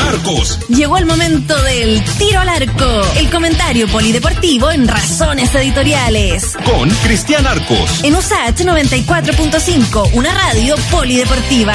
Arcos. 0.00 0.58
Llegó 0.68 0.98
el 0.98 1.06
momento 1.06 1.60
del 1.62 2.02
tiro 2.18 2.40
al 2.40 2.48
arco, 2.48 3.02
el 3.16 3.30
comentario 3.30 3.88
polideportivo 3.88 4.70
en 4.70 4.86
razones 4.86 5.54
editoriales. 5.54 6.56
Con 6.64 6.88
Cristian 7.02 7.46
Arcos. 7.46 8.04
En 8.04 8.14
USAH 8.14 8.64
94.5, 8.64 10.10
una 10.14 10.34
radio 10.34 10.74
polideportiva. 10.90 11.74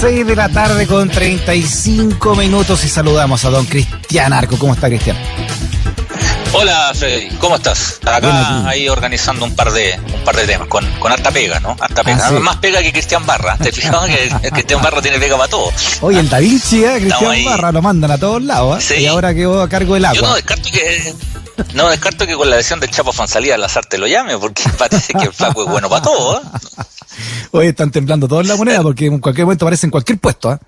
6 0.00 0.26
de 0.26 0.34
la 0.34 0.48
tarde 0.48 0.86
con 0.86 1.10
35 1.10 2.34
minutos 2.34 2.82
y 2.84 2.88
saludamos 2.88 3.44
a 3.44 3.50
don 3.50 3.66
Cristian 3.66 4.32
Arco. 4.32 4.56
¿Cómo 4.58 4.72
está 4.72 4.88
Cristian? 4.88 5.18
Hola 6.52 6.92
Freddy, 6.94 7.28
¿cómo 7.36 7.56
estás? 7.56 8.00
Acá 8.04 8.68
ahí 8.68 8.88
organizando 8.88 9.44
un 9.44 9.54
par 9.54 9.70
de 9.72 9.98
un 10.12 10.24
par 10.24 10.34
de 10.36 10.46
temas, 10.46 10.66
con, 10.66 10.84
con 10.98 11.12
harta 11.12 11.30
pega, 11.30 11.60
¿no? 11.60 11.76
Harta 11.78 12.02
pega. 12.02 12.26
Ah, 12.26 12.30
sí. 12.30 12.34
Más 12.40 12.56
pega 12.56 12.82
que 12.82 12.92
Cristian 12.92 13.24
Barra. 13.24 13.56
¿Te 13.56 13.70
fijas 13.72 13.94
que 14.42 14.50
Cristian 14.50 14.82
Barra 14.82 15.00
tiene 15.00 15.18
pega 15.18 15.36
para 15.36 15.48
todo? 15.48 15.70
Oye, 16.00 16.18
el 16.18 16.28
Da 16.28 16.38
Vinci, 16.40 16.84
¿eh? 16.84 16.98
Cristian. 17.00 17.44
Barra 17.44 17.70
lo 17.70 17.80
mandan 17.82 18.10
a 18.10 18.18
todos 18.18 18.42
lados, 18.42 18.78
¿eh? 18.90 18.94
Sí. 18.96 19.02
Y 19.02 19.06
ahora 19.06 19.32
quedó 19.32 19.62
a 19.62 19.68
cargo 19.68 19.94
del 19.94 20.02
Yo 20.12 20.22
no 20.22 20.26
agua. 20.26 20.36
descarto 20.36 20.70
que 20.72 21.14
no 21.74 21.88
descarto 21.88 22.26
que 22.26 22.34
con 22.34 22.50
la 22.50 22.56
lesión 22.56 22.80
del 22.80 22.90
Chapo 22.90 23.12
Fonsalía 23.12 23.56
Lazarte 23.56 23.96
lo 23.96 24.08
llame, 24.08 24.36
porque 24.36 24.64
parece 24.78 25.12
que 25.14 25.26
el 25.26 25.32
flaco 25.32 25.62
es 25.64 25.70
bueno 25.70 25.88
para 25.88 26.02
todo, 26.02 26.40
¿eh? 26.40 26.44
Hoy 27.52 27.66
están 27.68 27.90
temblando 27.92 28.26
todos 28.26 28.46
la 28.46 28.56
moneda 28.56 28.82
porque 28.82 29.06
en 29.06 29.18
cualquier 29.20 29.44
momento 29.46 29.66
aparece 29.66 29.86
en 29.86 29.90
cualquier 29.90 30.18
puesto, 30.18 30.52
¿eh? 30.52 30.58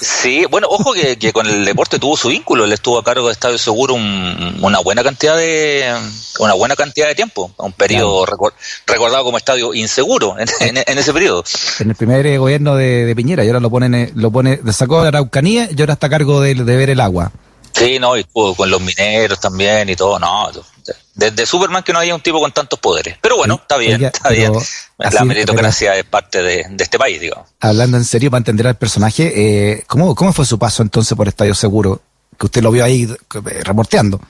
Sí, 0.00 0.44
bueno, 0.50 0.66
ojo 0.68 0.92
que, 0.92 1.16
que 1.18 1.32
con 1.32 1.46
el 1.46 1.64
deporte 1.64 1.98
tuvo 1.98 2.16
su 2.16 2.28
vínculo, 2.28 2.64
él 2.64 2.72
estuvo 2.72 2.98
a 2.98 3.04
cargo 3.04 3.26
de 3.28 3.32
Estadio 3.32 3.56
Seguro 3.56 3.94
un- 3.94 4.58
una 4.60 4.80
buena 4.80 5.02
cantidad 5.02 5.36
de 5.36 5.90
una 6.38 6.52
buena 6.54 6.76
cantidad 6.76 7.08
de 7.08 7.14
tiempo, 7.14 7.52
un 7.56 7.72
periodo 7.72 8.26
recor- 8.26 8.52
recordado 8.86 9.24
como 9.24 9.38
estadio 9.38 9.72
inseguro 9.72 10.36
en, 10.38 10.48
en- 10.76 10.84
en 10.86 10.98
ese 10.98 11.12
periodo. 11.12 11.42
En 11.80 11.88
el 11.90 11.96
primer 11.96 12.38
gobierno 12.38 12.74
de, 12.76 13.06
de 13.06 13.16
Piñera 13.16 13.44
y 13.44 13.48
ahora 13.48 13.60
lo 13.60 13.70
ponen, 13.70 13.94
eh, 13.94 14.12
lo 14.14 14.30
pone, 14.30 14.60
sacó 14.72 15.00
de 15.02 15.08
Araucanía 15.08 15.68
y 15.74 15.80
ahora 15.80 15.94
está 15.94 16.08
a 16.08 16.10
cargo 16.10 16.40
de, 16.40 16.54
de 16.54 16.76
ver 16.76 16.90
el 16.90 17.00
agua. 17.00 17.32
Sí, 17.74 17.98
no, 17.98 18.16
y 18.18 18.24
con 18.24 18.70
los 18.70 18.80
mineros 18.82 19.40
también 19.40 19.88
y 19.88 19.96
todo, 19.96 20.18
no, 20.18 20.50
desde 21.14 21.44
Superman 21.46 21.82
que 21.82 21.92
no 21.92 21.98
había 21.98 22.14
un 22.14 22.20
tipo 22.20 22.40
con 22.40 22.52
tantos 22.52 22.78
poderes. 22.78 23.16
Pero 23.20 23.36
bueno, 23.36 23.58
está 23.60 23.76
bien, 23.76 23.94
Oiga, 23.96 24.08
está 24.08 24.30
bien. 24.30 24.52
La 24.98 25.24
meritocracia 25.24 25.96
es 25.96 26.04
parte 26.04 26.42
de, 26.42 26.64
de 26.70 26.84
este 26.84 26.98
país, 26.98 27.20
digamos. 27.20 27.48
Hablando 27.60 27.96
en 27.96 28.04
serio, 28.04 28.30
para 28.30 28.38
entender 28.38 28.66
al 28.66 28.76
personaje, 28.76 29.32
eh, 29.34 29.84
¿cómo, 29.86 30.14
¿cómo 30.14 30.32
fue 30.32 30.46
su 30.46 30.58
paso 30.58 30.82
entonces 30.82 31.16
por 31.16 31.28
Estadio 31.28 31.54
Seguro? 31.54 32.00
Que 32.38 32.46
usted 32.46 32.62
lo 32.62 32.70
vio 32.70 32.84
ahí 32.84 33.02
eh, 33.04 33.64
reporteando. 33.64 34.20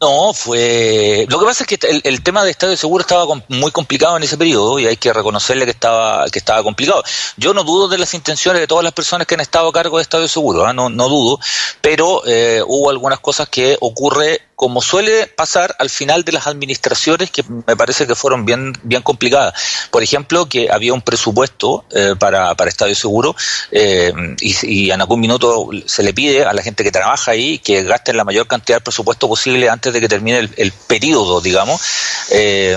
No, 0.00 0.32
fue. 0.32 1.26
Lo 1.28 1.40
que 1.40 1.44
pasa 1.44 1.64
es 1.64 1.66
que 1.66 1.88
el, 1.88 2.00
el 2.04 2.22
tema 2.22 2.44
de 2.44 2.52
Estadio 2.52 2.76
Seguro 2.76 3.02
estaba 3.02 3.26
com- 3.26 3.42
muy 3.48 3.72
complicado 3.72 4.16
en 4.16 4.22
ese 4.22 4.38
periodo 4.38 4.78
y 4.78 4.86
hay 4.86 4.96
que 4.96 5.12
reconocerle 5.12 5.64
que 5.64 5.72
estaba 5.72 6.24
que 6.30 6.38
estaba 6.38 6.62
complicado. 6.62 7.02
Yo 7.36 7.52
no 7.52 7.64
dudo 7.64 7.88
de 7.88 7.98
las 7.98 8.14
intenciones 8.14 8.60
de 8.60 8.68
todas 8.68 8.84
las 8.84 8.92
personas 8.92 9.26
que 9.26 9.34
han 9.34 9.40
estado 9.40 9.68
a 9.68 9.72
cargo 9.72 9.96
de 9.96 10.02
Estadio 10.02 10.28
Seguro, 10.28 10.64
¿ah? 10.66 10.72
no, 10.72 10.88
no 10.88 11.08
dudo, 11.08 11.40
pero 11.80 12.22
eh, 12.26 12.62
hubo 12.64 12.90
algunas 12.90 13.18
cosas 13.18 13.48
que 13.48 13.76
ocurre 13.80 14.42
como 14.58 14.82
suele 14.82 15.28
pasar 15.28 15.76
al 15.78 15.88
final 15.88 16.24
de 16.24 16.32
las 16.32 16.48
administraciones 16.48 17.30
que 17.30 17.44
me 17.68 17.76
parece 17.76 18.08
que 18.08 18.16
fueron 18.16 18.44
bien 18.44 18.72
bien 18.82 19.02
complicadas. 19.02 19.54
Por 19.92 20.02
ejemplo, 20.02 20.46
que 20.46 20.68
había 20.68 20.92
un 20.92 21.00
presupuesto 21.00 21.84
eh, 21.92 22.14
para, 22.18 22.52
para 22.56 22.68
Estadio 22.68 22.96
Seguro 22.96 23.36
eh, 23.70 24.12
y, 24.40 24.56
y 24.66 24.90
en 24.90 25.00
algún 25.00 25.20
minuto 25.20 25.68
se 25.86 26.02
le 26.02 26.12
pide 26.12 26.44
a 26.44 26.52
la 26.52 26.60
gente 26.62 26.82
que 26.82 26.90
trabaja 26.90 27.30
ahí 27.30 27.60
que 27.60 27.84
gasten 27.84 28.16
la 28.16 28.24
mayor 28.24 28.48
cantidad 28.48 28.78
de 28.78 28.82
presupuesto 28.82 29.28
posible 29.28 29.68
antes 29.70 29.92
de 29.92 30.00
que 30.00 30.08
termine 30.08 30.40
el, 30.40 30.50
el 30.56 30.72
periodo, 30.72 31.40
digamos, 31.40 31.80
eh, 32.32 32.76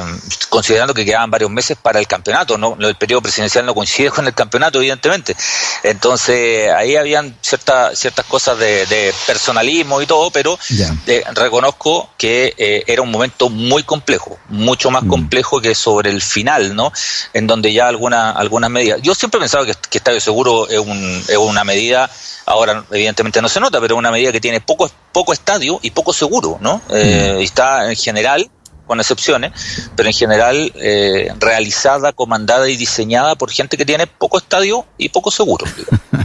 considerando 0.50 0.94
que 0.94 1.04
quedaban 1.04 1.32
varios 1.32 1.50
meses 1.50 1.78
para 1.82 1.98
el 1.98 2.06
campeonato. 2.06 2.59
¿no? 2.59 2.78
El 2.80 2.96
periodo 2.96 3.24
presidencial 3.24 3.66
no 3.66 3.74
coincide 3.74 4.12
con 4.12 4.28
el 4.28 4.36
campeonato, 4.36 4.78
evidentemente. 4.78 5.36
Entonces, 5.82 6.72
ahí 6.72 6.96
habían 6.96 7.36
ciertas 7.42 7.98
ciertas 7.98 8.26
cosas 8.28 8.59
de, 8.59 8.86
de 8.86 9.12
personalismo 9.25 10.00
y 10.02 10.06
todo, 10.06 10.30
pero 10.30 10.59
Ya. 10.69 10.94
eh, 11.08 11.24
reconozco 11.72 12.09
que 12.18 12.54
eh, 12.58 12.84
era 12.88 13.02
un 13.02 13.12
momento 13.12 13.50
muy 13.50 13.84
complejo, 13.84 14.38
mucho 14.50 14.92
más 14.92 15.04
Mm. 15.04 15.08
complejo 15.08 15.62
que 15.62 15.74
sobre 15.76 16.09
el 16.09 16.22
final, 16.22 16.76
¿no? 16.76 16.92
En 17.34 17.48
donde 17.48 17.74
ya 17.74 17.88
alguna, 17.88 18.32
algunas 18.32 18.70
medidas. 18.70 19.02
Yo 19.02 19.16
siempre 19.16 19.40
he 19.40 19.42
pensado 19.42 19.66
que, 19.66 19.74
que 19.90 19.98
Estadio 19.98 20.20
Seguro 20.20 20.68
es, 20.70 20.80
un, 20.80 21.24
es 21.28 21.38
una 21.38 21.64
medida, 21.64 22.10
ahora 22.46 22.84
evidentemente 22.92 23.42
no 23.42 23.50
se 23.50 23.60
nota, 23.60 23.80
pero 23.80 23.96
una 23.96 24.12
medida 24.12 24.31
que 24.31 24.42
tiene 24.42 24.62
poco, 24.62 24.90
poco 25.12 25.34
estadio 25.34 25.80
y 25.81 25.92
poco 25.92 26.14
seguro, 26.14 26.58
¿no? 26.62 26.81
Eh, 26.90 27.38
y 27.40 27.44
está 27.44 27.90
en 27.90 27.96
general 27.96 28.50
con 28.91 29.00
excepciones, 29.00 29.53
pero 29.96 30.09
en 30.09 30.13
general 30.13 30.69
eh, 30.75 31.31
realizada, 31.40 32.12
comandada 32.12 32.68
y 32.68 32.75
diseñada 32.75 33.35
por 33.35 33.50
gente 33.50 33.78
que 33.78 33.85
tiene 33.85 34.06
poco 34.06 34.38
estadio 34.38 34.85
y 34.97 35.07
poco 35.07 35.31
seguro. 35.31 35.66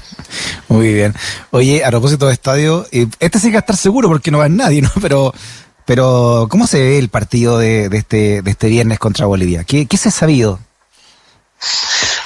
Muy 0.69 0.93
bien. 0.93 1.15
Oye, 1.53 1.85
a 1.85 1.91
propósito 1.91 2.27
de 2.27 2.33
estadio, 2.33 2.85
eh, 2.91 3.07
este 3.21 3.39
sí 3.39 3.51
que 3.51 3.53
va 3.53 3.59
a 3.59 3.61
estar 3.61 3.77
seguro 3.77 4.09
porque 4.09 4.33
no 4.33 4.39
va 4.39 4.49
nadie, 4.49 4.83
¿no? 4.83 4.91
Pero, 5.01 5.33
pero 5.85 6.49
¿cómo 6.51 6.67
se 6.67 6.81
ve 6.81 6.99
el 6.99 7.09
partido 7.09 7.57
de, 7.57 7.89
de 7.89 7.99
este, 7.99 8.43
de 8.43 8.51
este 8.51 8.67
viernes 8.67 8.99
contra 8.99 9.27
Bolivia? 9.27 9.63
¿Qué, 9.63 9.87
qué 9.87 9.97
se 9.97 10.09
ha 10.09 10.13
sabido? 10.13 10.59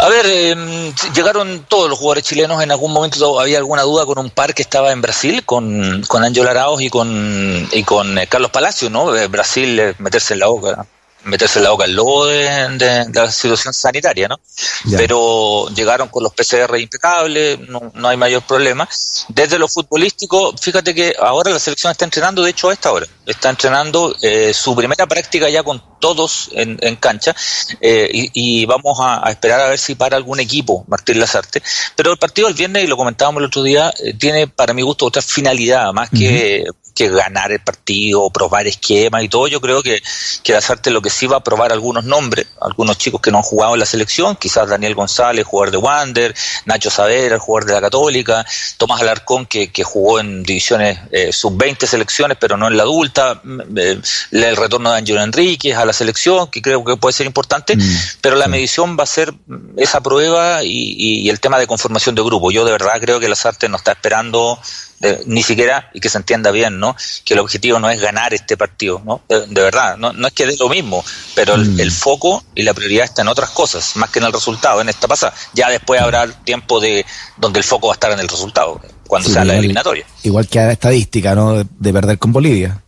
A 0.00 0.08
ver, 0.08 0.24
eh, 0.26 0.94
llegaron 1.14 1.66
todos 1.68 1.90
los 1.90 1.98
jugadores 1.98 2.24
chilenos. 2.24 2.62
En 2.62 2.70
algún 2.70 2.90
momento 2.90 3.38
había 3.38 3.58
alguna 3.58 3.82
duda 3.82 4.06
con 4.06 4.18
un 4.18 4.30
par 4.30 4.54
que 4.54 4.62
estaba 4.62 4.92
en 4.92 5.02
Brasil, 5.02 5.44
con, 5.44 6.02
con 6.08 6.24
Ángel 6.24 6.48
Arauz 6.48 6.80
y 6.80 6.88
con, 6.88 7.68
y 7.70 7.82
con 7.84 8.16
eh, 8.16 8.26
Carlos 8.26 8.50
Palacio, 8.50 8.88
¿no? 8.88 9.14
Eh, 9.14 9.26
Brasil, 9.26 9.78
eh, 9.78 9.94
meterse 9.98 10.32
en 10.32 10.40
la 10.40 10.46
boca, 10.46 10.86
meterse 11.25 11.60
la 11.60 11.70
boca 11.70 11.84
el 11.84 11.92
lobo 11.94 12.26
de, 12.26 12.44
de- 12.78 13.04
de 13.06 13.20
la 13.20 13.31
situación 13.31 13.75
sanitaria, 13.75 14.28
¿no? 14.28 14.38
Ya. 14.86 14.98
Pero 14.98 15.69
llegaron 15.75 16.08
con 16.08 16.22
los 16.22 16.32
PCR 16.34 16.78
impecables, 16.78 17.58
no, 17.69 17.92
no 17.94 18.08
hay 18.08 18.16
mayor 18.16 18.42
problema. 18.42 18.88
Desde 19.28 19.59
lo 19.59 19.69
futbolístico, 19.69 20.54
fíjate 20.56 20.94
que 20.94 21.14
ahora 21.20 21.50
la 21.50 21.59
selección 21.59 21.91
está 21.91 22.04
entrenando, 22.04 22.42
de 22.42 22.50
hecho, 22.50 22.70
a 22.70 22.72
esta 22.72 22.92
hora. 22.92 23.06
Está 23.26 23.50
entrenando 23.50 24.14
eh, 24.22 24.53
su 24.54 24.75
primera 24.75 25.06
práctica 25.06 25.48
ya 25.48 25.62
con 25.62 25.82
todos 26.00 26.48
en, 26.54 26.78
en 26.80 26.97
cancha 26.97 27.36
eh, 27.80 28.09
y, 28.10 28.30
y 28.62 28.64
vamos 28.66 28.98
a, 29.00 29.26
a 29.26 29.30
esperar 29.30 29.60
a 29.60 29.69
ver 29.69 29.78
si 29.78 29.94
para 29.94 30.16
algún 30.16 30.41
equipo 30.41 30.84
Martín 30.88 31.20
Lazarte. 31.20 31.62
Pero 31.94 32.10
el 32.12 32.19
partido 32.19 32.48
del 32.48 32.56
viernes, 32.56 32.84
y 32.84 32.86
lo 32.86 32.97
comentábamos 32.97 33.41
el 33.41 33.47
otro 33.47 33.62
día, 33.62 33.92
eh, 34.03 34.14
tiene 34.14 34.47
para 34.48 34.72
mi 34.72 34.82
gusto 34.82 35.04
otra 35.06 35.20
finalidad, 35.22 35.92
más 35.92 36.09
que, 36.10 36.64
que 36.94 37.08
ganar 37.08 37.52
el 37.52 37.60
partido, 37.60 38.28
probar 38.30 38.66
esquemas 38.66 39.22
y 39.24 39.28
todo. 39.28 39.48
Yo 39.48 39.60
creo 39.60 39.82
que, 39.82 40.02
que 40.42 40.52
Lazarte 40.52 40.90
lo 40.90 41.00
que 41.02 41.10
sí 41.10 41.26
va 41.26 41.38
a 41.38 41.44
probar 41.44 41.72
algunos 41.72 42.04
nombres, 42.04 42.46
algunos 42.60 42.98
chicos 42.98 43.20
que 43.20 43.30
no 43.30 43.38
han 43.38 43.42
jugado 43.44 43.74
en 43.74 43.80
la 43.80 43.86
selección, 43.86 44.36
quizás 44.36 44.68
Daniel 44.68 44.94
González, 44.94 45.46
jugador 45.46 45.70
de 45.70 45.76
Wander, 45.78 46.34
Nacho 46.66 46.90
Saavedra, 46.90 47.34
el 47.34 47.40
jugador 47.40 47.66
de 47.68 47.74
la 47.74 47.80
Católica, 47.80 48.44
Tomás 48.76 49.00
Alarcón, 49.00 49.46
que, 49.46 49.70
que 49.70 49.84
jugó 49.84 50.20
en 50.20 50.42
divisiones 50.42 50.98
eh, 51.12 51.32
sub-20 51.32 51.86
selecciones, 51.86 52.36
pero 52.40 52.56
no 52.56 52.68
en 52.68 52.76
la 52.76 52.82
adulta, 52.82 53.40
mm, 53.42 53.60
eh, 53.78 54.00
el 54.32 54.56
retorno 54.56 54.90
de 54.92 54.98
Ángelo 54.98 55.22
Enríquez 55.22 55.76
a 55.76 55.84
la 55.84 55.92
selección, 55.92 56.50
que 56.50 56.60
creo 56.62 56.84
que 56.84 56.96
puede 56.96 57.12
ser 57.12 57.26
importante, 57.26 57.76
Mm, 57.76 57.80
pero 58.20 58.36
la 58.36 58.46
medición 58.48 58.96
va 58.98 59.04
a 59.04 59.06
ser 59.06 59.32
esa 59.76 60.00
prueba 60.00 60.62
y, 60.64 60.70
y- 60.70 61.20
y 61.20 61.30
el 61.30 61.40
tema 61.40 61.58
de 61.58 61.66
conformación 61.66 62.14
de 62.14 62.22
grupo. 62.22 62.50
Yo 62.50 62.64
de 62.64 62.72
verdad 62.72 62.92
creo 63.00 63.20
que 63.20 63.28
Lazarte 63.28 63.68
no 63.68 63.76
está 63.76 63.92
esperando 63.92 64.58
eh, 65.02 65.22
ni 65.24 65.42
siquiera, 65.42 65.88
y 65.94 66.00
que 66.00 66.10
se 66.10 66.18
entienda 66.18 66.50
bien, 66.50 66.78
¿no? 66.80 66.96
Que 67.24 67.34
el 67.34 67.41
objetivo 67.41 67.78
no 67.78 67.88
es 67.91 68.00
ganar 68.00 68.34
este 68.34 68.56
partido, 68.56 69.00
¿no? 69.04 69.22
De, 69.28 69.46
de 69.46 69.62
verdad, 69.62 69.96
no, 69.96 70.12
no 70.12 70.26
es 70.26 70.32
que 70.32 70.46
dé 70.46 70.56
lo 70.58 70.68
mismo, 70.68 71.04
pero 71.34 71.54
el, 71.54 71.70
Mm. 71.70 71.80
el 71.80 71.91
foco 71.92 72.42
y 72.54 72.62
la 72.62 72.74
prioridad 72.74 73.04
está 73.04 73.22
en 73.22 73.28
otras 73.28 73.50
cosas, 73.50 73.94
más 73.96 74.10
que 74.10 74.18
en 74.18 74.24
el 74.24 74.32
resultado, 74.32 74.80
en 74.80 74.88
esta 74.88 75.06
pasada. 75.06 75.32
Ya 75.52 75.68
después 75.68 76.00
habrá 76.00 76.26
tiempo 76.26 76.80
de 76.80 77.04
donde 77.36 77.58
el 77.60 77.64
foco 77.64 77.88
va 77.88 77.92
a 77.92 77.94
estar 77.94 78.10
en 78.10 78.18
el 78.18 78.28
resultado, 78.28 78.80
cuando 79.06 79.28
Sí, 79.28 79.34
sea 79.34 79.44
la 79.44 79.56
eliminatoria. 79.56 80.04
Igual 80.22 80.48
que 80.48 80.58
a 80.58 80.72
estadística, 80.72 81.34
¿no? 81.34 81.52
De, 81.58 81.66
de 81.78 81.92
perder 81.92 82.18
con 82.18 82.32
Bolivia. 82.32 82.82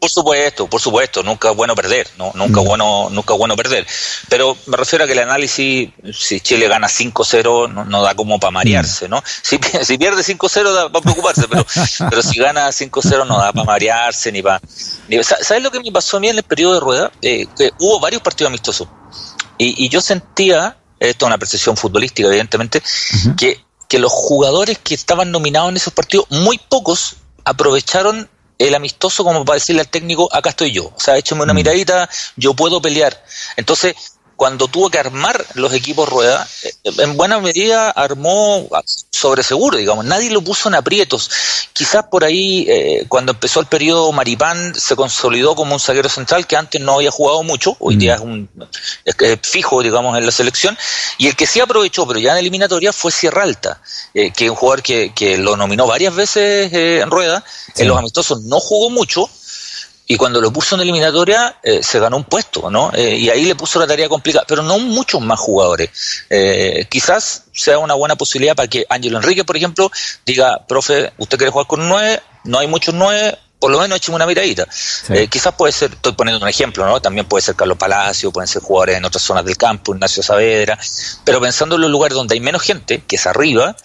Por 0.00 0.08
supuesto, 0.10 0.66
por 0.66 0.80
supuesto, 0.80 1.22
nunca 1.22 1.50
es 1.50 1.56
bueno 1.56 1.74
perder, 1.74 2.08
no, 2.16 2.32
nunca 2.34 2.60
es 2.60 2.64
Mm. 2.64 2.68
bueno, 2.68 3.08
nunca 3.10 3.34
bueno 3.34 3.54
perder. 3.54 3.86
Pero 4.30 4.56
me 4.64 4.78
refiero 4.78 5.04
a 5.04 5.06
que 5.06 5.12
el 5.12 5.18
análisis, 5.18 5.90
si 6.18 6.40
Chile 6.40 6.68
gana 6.68 6.88
5-0, 6.88 7.68
no, 7.70 7.84
no 7.84 8.02
da 8.02 8.14
como 8.14 8.40
para 8.40 8.50
marearse, 8.50 9.10
¿no? 9.10 9.22
Si, 9.42 9.58
pi- 9.58 9.84
si 9.84 9.98
pierde 9.98 10.22
5-0 10.22 10.72
da 10.72 10.88
para 10.90 11.02
preocuparse, 11.02 11.46
pero, 11.48 11.66
pero 12.10 12.22
si 12.22 12.38
gana 12.38 12.68
5-0 12.72 13.26
no 13.26 13.38
da 13.38 13.52
para 13.52 13.64
marearse 13.64 14.32
ni 14.32 14.40
para... 14.42 14.60
¿Sabes 15.42 15.62
lo 15.62 15.70
que 15.70 15.80
me 15.80 15.92
pasó 15.92 16.16
a 16.16 16.20
mí 16.20 16.28
en 16.28 16.38
el 16.38 16.44
periodo 16.44 16.74
de 16.74 16.80
rueda? 16.80 17.12
Eh, 17.20 17.46
que 17.54 17.70
hubo 17.80 18.00
varios 18.00 18.22
partidos 18.22 18.48
amistosos. 18.48 18.88
Y, 19.58 19.84
y 19.84 19.90
yo 19.90 20.00
sentía, 20.00 20.78
esto 20.98 21.26
es 21.26 21.28
una 21.28 21.36
percepción 21.36 21.76
futbolística, 21.76 22.26
evidentemente, 22.26 22.82
que, 23.36 23.62
que 23.86 23.98
los 23.98 24.10
jugadores 24.12 24.78
que 24.78 24.94
estaban 24.94 25.30
nominados 25.30 25.68
en 25.68 25.76
esos 25.76 25.92
partidos, 25.92 26.24
muy 26.30 26.56
pocos 26.56 27.16
aprovecharon 27.44 28.30
el 28.66 28.74
amistoso 28.74 29.24
como 29.24 29.44
para 29.44 29.56
decirle 29.56 29.80
al 29.80 29.88
técnico, 29.88 30.28
acá 30.32 30.50
estoy 30.50 30.70
yo. 30.70 30.86
O 30.86 31.00
sea, 31.00 31.16
échame 31.16 31.42
una 31.42 31.52
Mm. 31.52 31.56
miradita, 31.56 32.08
yo 32.36 32.54
puedo 32.54 32.80
pelear. 32.80 33.24
Entonces, 33.56 33.94
cuando 34.40 34.68
tuvo 34.68 34.88
que 34.88 34.98
armar 34.98 35.44
los 35.52 35.74
equipos 35.74 36.08
rueda, 36.08 36.48
eh, 36.62 36.72
en 36.96 37.14
buena 37.18 37.40
medida 37.40 37.90
armó 37.90 38.66
sobre 39.10 39.42
seguro, 39.42 39.76
digamos. 39.76 40.06
Nadie 40.06 40.30
lo 40.30 40.40
puso 40.40 40.70
en 40.70 40.76
aprietos. 40.76 41.30
Quizás 41.74 42.06
por 42.10 42.24
ahí, 42.24 42.64
eh, 42.66 43.04
cuando 43.06 43.32
empezó 43.32 43.60
el 43.60 43.66
periodo 43.66 44.10
Maripán, 44.12 44.74
se 44.74 44.96
consolidó 44.96 45.54
como 45.54 45.74
un 45.74 45.78
zaguero 45.78 46.08
central 46.08 46.46
que 46.46 46.56
antes 46.56 46.80
no 46.80 46.94
había 46.94 47.10
jugado 47.10 47.42
mucho. 47.42 47.76
Hoy 47.80 47.96
día 47.96 48.14
es 48.14 48.22
un 48.22 48.48
fijo, 49.42 49.82
digamos, 49.82 50.16
en 50.16 50.24
la 50.24 50.32
selección. 50.32 50.74
Y 51.18 51.26
el 51.26 51.36
que 51.36 51.46
sí 51.46 51.60
aprovechó, 51.60 52.06
pero 52.06 52.18
ya 52.18 52.32
en 52.32 52.38
eliminatoria, 52.38 52.94
fue 52.94 53.12
Sierra 53.12 53.42
Alta, 53.42 53.82
que 54.14 54.32
es 54.38 54.48
un 54.48 54.56
jugador 54.56 54.82
que, 54.82 55.36
lo 55.36 55.54
nominó 55.58 55.86
varias 55.86 56.14
veces 56.14 56.72
en 56.72 57.10
rueda. 57.10 57.44
En 57.76 57.88
los 57.88 57.98
amistosos 57.98 58.40
no 58.44 58.58
jugó 58.58 58.88
mucho 58.88 59.28
y 60.10 60.16
cuando 60.16 60.40
lo 60.40 60.52
puso 60.52 60.74
en 60.74 60.80
eliminatoria 60.80 61.58
eh, 61.62 61.84
se 61.84 62.00
ganó 62.00 62.16
un 62.16 62.24
puesto, 62.24 62.68
¿no? 62.68 62.90
Eh, 62.92 63.14
y 63.14 63.30
ahí 63.30 63.44
le 63.44 63.54
puso 63.54 63.78
la 63.78 63.86
tarea 63.86 64.08
complicada, 64.08 64.44
pero 64.44 64.60
no 64.60 64.80
muchos 64.80 65.20
más 65.20 65.38
jugadores. 65.38 65.88
Eh, 66.28 66.88
quizás 66.90 67.44
sea 67.52 67.78
una 67.78 67.94
buena 67.94 68.16
posibilidad 68.16 68.56
para 68.56 68.66
que 68.66 68.84
Ángelo 68.88 69.18
Enrique, 69.18 69.44
por 69.44 69.56
ejemplo, 69.56 69.88
diga, 70.26 70.66
profe, 70.66 71.12
usted 71.16 71.38
quiere 71.38 71.52
jugar 71.52 71.68
con 71.68 71.88
nueve, 71.88 72.20
no 72.42 72.58
hay 72.58 72.66
muchos 72.66 72.92
nueve, 72.92 73.38
por 73.60 73.70
lo 73.70 73.78
menos 73.78 73.98
echemos 73.98 74.16
una 74.16 74.26
miradita. 74.26 74.66
Eh, 75.10 75.28
quizás 75.28 75.54
puede 75.54 75.72
ser, 75.72 75.92
estoy 75.92 76.12
poniendo 76.12 76.42
un 76.42 76.48
ejemplo, 76.48 76.84
¿no? 76.86 77.00
También 77.00 77.26
puede 77.26 77.42
ser 77.42 77.54
Carlos 77.54 77.76
Palacio, 77.76 78.32
pueden 78.32 78.48
ser 78.48 78.62
jugadores 78.62 78.96
en 78.96 79.04
otras 79.04 79.22
zonas 79.22 79.44
del 79.44 79.56
campo, 79.58 79.94
Ignacio 79.94 80.22
Saavedra, 80.22 80.78
pero 81.24 81.40
pensando 81.40 81.74
en 81.74 81.82
los 81.82 81.90
lugares 81.90 82.16
donde 82.16 82.34
hay 82.34 82.40
menos 82.40 82.62
gente, 82.62 83.02
que 83.06 83.16
es 83.16 83.26
arriba, 83.26 83.76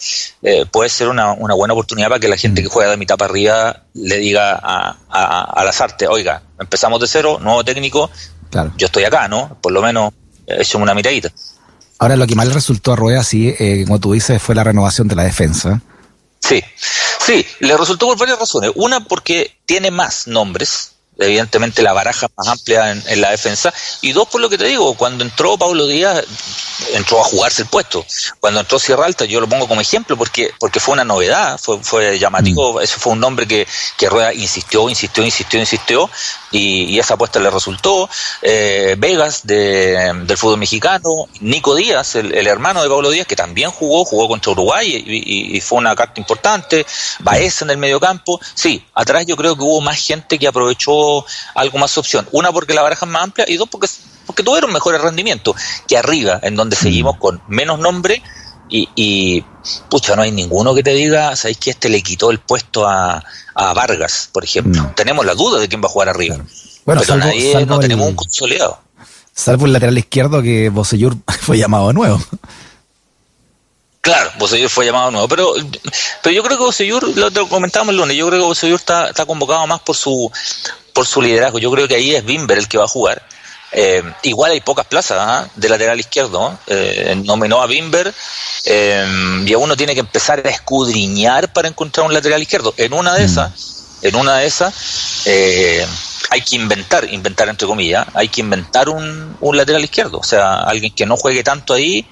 eh, 0.42 0.66
puede 0.66 0.90
ser 0.90 1.10
una, 1.10 1.34
una, 1.34 1.54
buena 1.54 1.74
oportunidad 1.74 2.08
para 2.08 2.20
que 2.20 2.30
la 2.30 2.38
gente 2.38 2.64
que 2.64 2.70
juega 2.70 2.92
de 2.92 2.98
mitad 2.98 3.18
para 3.18 3.30
arriba 3.30 3.84
le 3.94 4.18
diga 4.18 4.58
a, 4.64 4.96
a, 5.10 5.64
las 5.66 5.82
artes, 5.82 6.08
oiga, 6.10 6.42
empezamos 6.58 7.02
de 7.02 7.08
cero, 7.08 7.38
nuevo 7.42 7.64
técnico, 7.66 8.10
claro. 8.50 8.72
yo 8.78 8.86
estoy 8.86 9.04
acá, 9.04 9.28
¿no? 9.28 9.58
Por 9.62 9.74
lo 9.74 9.82
menos 9.82 10.14
eh, 10.48 10.56
echemos 10.60 10.86
una 10.86 10.96
miradita. 10.96 11.30
Ahora, 12.00 12.16
lo 12.16 12.26
que 12.28 12.36
más 12.36 12.48
le 12.48 12.54
resultó 12.54 12.94
a 12.94 12.96
Rueda, 12.96 13.24
sí, 13.24 13.54
como 13.86 14.00
tú 14.00 14.14
dices, 14.14 14.42
fue 14.42 14.54
la 14.54 14.64
renovación 14.66 15.08
de 15.08 15.16
la 15.16 15.24
defensa. 15.24 15.82
Sí, 16.42 16.62
sí, 17.26 17.46
le 17.60 17.78
resultó 17.78 18.08
por 18.08 18.18
varias 18.18 18.40
razones. 18.40 18.72
Una, 18.76 19.06
porque 19.06 19.58
tiene 19.66 19.92
más 19.92 20.28
nombres, 20.28 20.95
evidentemente 21.18 21.82
la 21.82 21.94
baraja 21.94 22.28
más 22.38 22.48
amplia 22.48 22.92
en, 22.92 23.22
la 23.22 23.32
defensa, 23.32 23.74
y 24.02 24.12
dos, 24.12 24.28
por 24.28 24.42
lo 24.42 24.50
que 24.50 24.58
te 24.58 24.66
digo, 24.66 24.96
cuando 24.96 25.24
entró 25.24 25.58
Pablo 25.58 25.88
Díaz, 25.88 26.24
entró 26.94 27.22
a 27.22 27.24
jugarse 27.24 27.64
el 27.64 27.68
puesto. 27.68 28.06
Cuando 28.40 28.60
entró 28.60 28.80
Sierra 28.80 29.06
Alta, 29.06 29.26
yo 29.26 29.40
lo 29.40 29.48
pongo 29.48 29.68
como 29.68 29.82
ejemplo 29.82 30.18
porque, 30.18 30.52
porque 30.60 30.80
fue 30.80 30.94
una 30.94 31.06
novedad, 31.06 31.58
fue, 31.58 31.82
fue 31.84 32.20
llamativo, 32.20 32.74
mm. 32.74 32.82
ese 32.82 32.98
fue 32.98 33.14
un 33.14 33.20
nombre 33.20 33.48
que, 33.48 33.68
que 33.98 34.10
Rueda 34.10 34.34
insistió, 34.34 34.90
insistió, 34.90 35.24
insistió, 35.24 35.60
insistió, 35.60 36.10
y, 36.52 37.00
esa 37.00 37.16
apuesta 37.16 37.40
le 37.40 37.50
resultó. 37.50 38.10
Eh, 38.42 38.96
Vegas 38.98 39.46
de, 39.46 40.14
del 40.26 40.38
fútbol 40.38 40.58
mexicano, 40.58 41.28
Nico 41.42 41.76
Díaz, 41.76 42.16
el, 42.16 42.48
hermano 42.48 42.82
de 42.82 42.90
Pablo 42.90 43.10
Díaz, 43.10 43.28
que 43.28 43.36
también 43.36 43.72
jugó, 43.72 44.06
jugó 44.06 44.28
contra 44.28 44.52
Uruguay 44.52 45.04
y, 45.06 45.62
fue 45.62 45.80
una 45.80 45.96
carta 45.96 46.20
importante. 46.20 46.86
Baeza 47.20 47.66
en 47.66 47.72
el 47.72 47.78
medio 47.78 48.00
campo. 48.00 48.40
Sí, 48.54 48.84
atrás 48.94 49.26
yo 49.26 49.36
creo 49.36 49.56
que 49.56 49.64
hubo 49.64 49.82
más 49.82 49.98
gente 49.98 50.38
que 50.38 50.48
aprovechó 50.48 51.05
algo 51.54 51.78
más 51.78 51.98
opción. 51.98 52.28
Una 52.32 52.52
porque 52.52 52.74
la 52.74 52.82
baraja 52.82 53.06
es 53.06 53.12
más 53.12 53.24
amplia 53.24 53.46
y 53.48 53.58
dos 53.58 53.70
porque, 53.70 53.88
porque 54.26 54.44
tuvieron 54.44 54.72
mejores 54.72 55.02
rendimientos 55.02 55.56
que 55.88 55.98
arriba, 55.98 56.40
en 56.44 56.56
donde 56.56 56.76
seguimos 56.76 57.18
con 57.18 57.42
menos 57.48 57.80
nombre 57.80 58.22
y, 58.70 58.90
y, 58.96 59.46
pucha, 59.90 60.16
no 60.16 60.24
hay 60.24 60.32
ninguno 60.32 60.74
que 60.74 60.84
te 60.84 60.94
diga, 60.94 61.36
¿sabéis 61.36 61.58
que 61.58 61.70
este 61.72 61.90
le 61.90 62.02
quitó 62.02 62.32
el 62.32 62.40
puesto 62.40 62.88
a, 62.88 63.24
a 63.54 63.74
Vargas, 63.74 64.30
por 64.32 64.44
ejemplo? 64.44 64.92
Tenemos 64.96 65.26
la 65.26 65.36
duda 65.36 65.60
de 65.60 65.68
quién 65.68 65.82
va 65.82 65.88
a 65.88 65.92
jugar 65.92 66.10
arriba. 66.10 66.38
Bueno, 66.86 67.02
Pero 67.02 67.18
nadie, 67.18 67.66
no 67.66 67.80
tenemos 67.80 68.08
un 68.08 68.16
consolidado. 68.16 68.80
Salvo 69.34 69.66
el 69.66 69.74
lateral 69.74 69.98
izquierdo 69.98 70.42
que 70.42 70.70
Bosellur 70.70 71.16
fue 71.42 71.58
llamado 71.58 71.94
nuevo. 71.94 72.22
Claro, 74.02 74.32
Bosellur 74.38 74.70
fue 74.70 74.86
llamado 74.86 75.12
nuevo, 75.12 75.28
pero, 75.28 75.54
pero 76.22 76.36
yo 76.36 76.44
creo 76.44 76.58
que 76.58 76.64
Bosellur, 76.64 77.18
lo 77.18 77.50
comentábamos 77.50 77.92
el 77.94 77.98
lunes, 77.98 78.16
yo 78.16 78.28
creo 78.28 78.40
que 78.40 78.46
Bosellur 78.46 78.80
está, 78.80 79.10
está 79.10 79.26
convocado 79.26 79.66
más 79.66 79.82
por 79.82 79.96
su, 79.96 80.32
por 80.96 81.06
su 81.06 81.22
liderazgo. 81.22 81.60
Yo 81.60 81.70
creo 81.70 81.88
que 81.88 81.94
ahí 81.94 82.16
es 82.16 82.26
Bimber 82.26 82.58
el 82.58 82.68
que 82.68 82.80
va 82.80 82.86
a 82.86 82.88
jugar 82.88 83.22
eh, 83.78 84.02
igual 84.24 84.52
hay 84.52 84.62
pocas 84.62 84.86
plazas 84.86 85.18
¿ah? 85.20 85.50
de 85.54 85.70
lateral 85.70 86.00
izquierdo. 86.00 86.58
Eh, 86.68 87.22
nominó 87.26 87.62
a 87.62 87.68
Bimber 87.68 88.14
eh, 88.64 89.44
y 89.46 89.54
uno 89.54 89.76
tiene 89.76 89.94
que 89.94 90.00
empezar 90.00 90.42
a 90.46 90.50
escudriñar 90.50 91.52
para 91.52 91.68
encontrar 91.68 92.06
un 92.06 92.14
lateral 92.14 92.42
izquierdo. 92.42 92.74
En 92.78 92.94
una 92.94 93.14
de 93.14 93.24
mm. 93.24 93.26
esas, 93.26 93.98
en 94.02 94.16
una 94.16 94.38
de 94.38 94.46
esas, 94.46 94.74
eh, 95.26 95.86
hay 96.30 96.42
que 96.42 96.56
inventar, 96.56 97.12
inventar 97.12 97.50
entre 97.50 97.68
comillas, 97.68 98.08
hay 98.14 98.30
que 98.30 98.40
inventar 98.42 98.88
un, 98.88 99.36
un 99.42 99.58
lateral 99.58 99.84
izquierdo. 99.84 100.20
O 100.20 100.24
sea, 100.24 100.62
alguien 100.62 100.94
que 100.94 101.06
no 101.06 101.18
juegue 101.18 101.44
tanto 101.44 101.74
ahí 101.74 102.08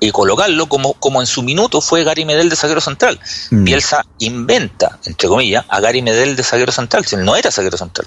y 0.00 0.10
colocarlo 0.10 0.68
como, 0.68 0.94
como 0.94 1.20
en 1.20 1.26
su 1.26 1.42
minuto 1.42 1.80
fue 1.80 2.04
Gary 2.04 2.24
Medel 2.24 2.48
de 2.48 2.56
zaguero 2.56 2.80
central. 2.80 3.18
Mm. 3.50 3.64
Bielsa 3.64 4.04
inventa, 4.18 4.98
entre 5.04 5.28
comillas, 5.28 5.64
a 5.68 5.80
Gary 5.80 6.02
Medel 6.02 6.36
de 6.36 6.42
zaguero 6.42 6.72
central, 6.72 7.04
si 7.06 7.16
él 7.16 7.24
no 7.24 7.36
era 7.36 7.50
zaguero 7.50 7.76
central. 7.76 8.06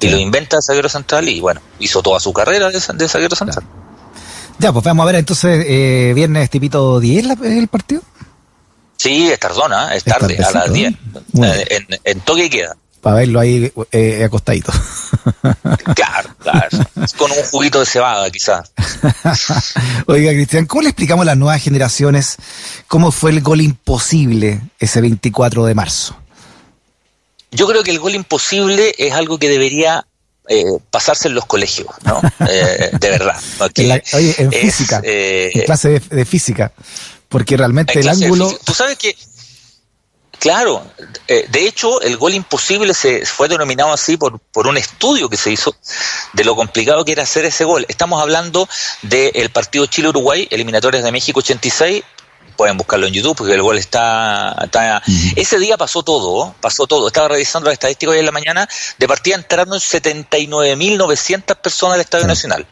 Y 0.00 0.08
lo 0.08 0.18
inventa 0.18 0.56
de 0.56 0.62
zaguero 0.62 0.88
central 0.88 1.28
y 1.28 1.40
bueno, 1.40 1.60
hizo 1.78 2.02
toda 2.02 2.18
su 2.20 2.32
carrera 2.32 2.70
de, 2.70 2.80
de 2.94 3.08
zaguero 3.08 3.36
central. 3.36 3.64
Ya, 4.58 4.72
pues 4.72 4.84
vamos 4.84 5.04
a 5.04 5.06
ver 5.06 5.14
entonces, 5.16 5.64
eh, 5.66 6.12
viernes 6.14 6.50
tipito 6.50 7.00
10 7.00 7.40
el 7.42 7.68
partido. 7.68 8.02
Sí, 8.96 9.30
es 9.30 9.38
tardona, 9.38 9.94
es 9.94 10.04
tarde, 10.04 10.38
a 10.44 10.50
las 10.50 10.72
10. 10.72 10.92
Eh, 10.92 11.66
en, 11.70 12.00
en 12.04 12.20
toque 12.20 12.50
queda 12.50 12.76
para 13.00 13.16
verlo 13.16 13.40
ahí 13.40 13.72
eh, 13.92 14.24
acostadito. 14.24 14.72
Claro, 15.94 16.30
claro. 16.38 16.68
Con 17.16 17.30
un 17.30 17.42
juguito 17.50 17.80
de 17.80 17.86
cebada, 17.86 18.30
quizás. 18.30 18.72
Oiga, 20.06 20.32
Cristian, 20.32 20.66
¿cómo 20.66 20.82
le 20.82 20.88
explicamos 20.88 21.22
a 21.22 21.26
las 21.26 21.36
nuevas 21.36 21.62
generaciones 21.62 22.36
cómo 22.86 23.12
fue 23.12 23.30
el 23.30 23.40
gol 23.40 23.60
imposible 23.60 24.60
ese 24.78 25.00
24 25.00 25.64
de 25.64 25.74
marzo? 25.74 26.16
Yo 27.50 27.66
creo 27.66 27.82
que 27.82 27.90
el 27.90 27.98
gol 27.98 28.14
imposible 28.14 28.94
es 28.96 29.12
algo 29.12 29.38
que 29.38 29.48
debería 29.48 30.06
eh, 30.48 30.64
pasarse 30.90 31.28
en 31.28 31.34
los 31.34 31.46
colegios, 31.46 31.88
¿no? 32.04 32.20
Eh, 32.48 32.90
de 32.98 33.10
verdad. 33.10 33.36
oye, 33.60 34.34
en 34.38 34.52
física, 34.52 35.00
eh, 35.04 35.50
en 35.54 35.62
clase 35.62 36.00
de, 36.00 36.24
física, 36.24 36.72
porque 37.28 37.56
realmente 37.56 38.00
el 38.00 38.08
ángulo... 38.08 38.52
Tú 38.64 38.74
sabes 38.74 38.98
que 38.98 39.16
Claro, 40.40 40.82
eh, 41.28 41.44
de 41.50 41.68
hecho 41.68 42.00
el 42.00 42.16
gol 42.16 42.32
imposible 42.32 42.94
se 42.94 43.26
fue 43.26 43.46
denominado 43.46 43.92
así 43.92 44.16
por, 44.16 44.38
por 44.38 44.66
un 44.66 44.78
estudio 44.78 45.28
que 45.28 45.36
se 45.36 45.52
hizo 45.52 45.76
de 46.32 46.44
lo 46.44 46.56
complicado 46.56 47.04
que 47.04 47.12
era 47.12 47.24
hacer 47.24 47.44
ese 47.44 47.64
gol. 47.64 47.84
Estamos 47.88 48.22
hablando 48.22 48.66
del 49.02 49.50
partido 49.50 49.84
Chile-Uruguay, 49.84 50.48
eliminatorias 50.50 51.04
de 51.04 51.12
México 51.12 51.40
86, 51.40 52.02
pueden 52.60 52.76
buscarlo 52.76 53.06
en 53.06 53.14
YouTube 53.14 53.38
porque 53.38 53.54
el 53.54 53.62
gol 53.62 53.78
está... 53.78 54.54
Ese 55.34 55.58
día 55.58 55.78
pasó 55.78 56.02
todo, 56.02 56.54
pasó 56.60 56.86
todo. 56.86 57.06
Estaba 57.06 57.28
revisando 57.28 57.70
la 57.70 57.72
estadística 57.72 58.12
hoy 58.12 58.18
en 58.18 58.26
la 58.26 58.32
mañana, 58.32 58.68
de 58.98 59.08
partida 59.08 59.36
entraron 59.36 59.78
79.900 59.78 61.56
personas 61.56 61.94
al 61.94 62.02
Estadio 62.02 62.26
Nacional. 62.26 62.66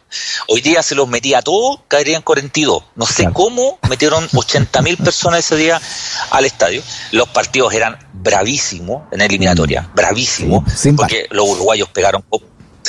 Hoy 0.47 0.61
día 0.61 0.83
se 0.83 0.95
los 0.95 1.09
metía 1.09 1.39
a 1.39 1.43
todos, 1.43 1.81
caerían 1.89 2.21
42. 2.21 2.83
No 2.97 3.07
sé 3.07 3.31
cómo 3.33 3.79
metieron 3.89 4.29
80.000 4.33 5.03
personas 5.03 5.39
ese 5.47 5.57
día 5.57 5.81
al 6.29 6.45
estadio. 6.45 6.83
Los 7.13 7.29
partidos 7.29 7.73
eran 7.73 7.99
bravísimos 8.13 9.05
en 9.11 9.23
eliminatoria, 9.23 9.89
bravísimos, 9.95 10.65
porque 10.99 11.29
los 11.31 11.49
uruguayos 11.49 11.89
pegaron 11.89 12.23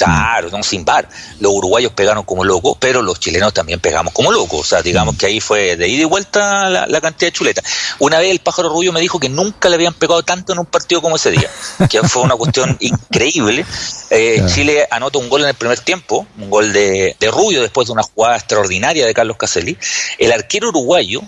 Claro, 0.06 0.50
no 0.50 0.63
sin 0.63 0.86
par. 0.86 1.08
Los 1.39 1.53
uruguayos 1.53 1.91
pegaron 1.94 2.24
como 2.24 2.44
locos, 2.44 2.77
pero 2.79 3.01
los 3.01 3.20
chilenos 3.20 3.53
también 3.53 3.79
pegamos 3.79 4.13
como 4.13 4.32
locos. 4.32 4.62
O 4.62 4.63
sea, 4.63 4.82
digamos 4.82 5.18
que 5.18 5.25
ahí 5.25 5.39
fue 5.39 5.75
de 5.75 5.88
ida 5.88 6.03
y 6.03 6.06
vuelta 6.06 6.70
la, 6.70 7.01
cantidad 7.01 7.27
de 7.27 7.32
chuletas. 7.32 7.65
Una 8.00 8.20
vez 8.20 8.32
el 8.32 8.39
pájaro 8.39 8.70
Rubio 8.70 8.91
me 8.91 9.01
dijo 9.01 9.20
que 9.20 9.29
nunca 9.29 9.70
le 9.70 9.75
habían 9.75 9.94
pegado 9.94 10.24
tanto 10.24 10.53
en 10.53 10.60
un 10.60 10.65
partido 10.65 11.01
como 11.01 11.15
ese 11.15 11.32
día, 11.32 11.50
que 11.89 12.01
fue 12.03 12.24
una 12.24 12.36
cuestión 12.36 12.77
increíble. 12.82 13.65
Eh, 14.10 14.44
Chile 14.53 14.88
anota 14.89 15.20
un 15.20 15.29
gol 15.29 15.41
en 15.41 15.50
el 15.50 15.56
primer 15.56 15.79
tiempo, 15.79 16.25
un 16.38 16.50
gol 16.50 16.74
de, 16.74 17.15
de 17.20 17.32
Rubio 17.32 17.62
después 17.62 17.88
de 17.88 17.94
una 17.94 18.03
jugada 18.03 18.38
extraordinaria 18.38 19.06
de 19.06 19.13
Carlos 19.13 19.38
Caselli. 19.38 19.77
El 20.18 20.32
arquero 20.32 20.70
uruguayo, 20.70 21.22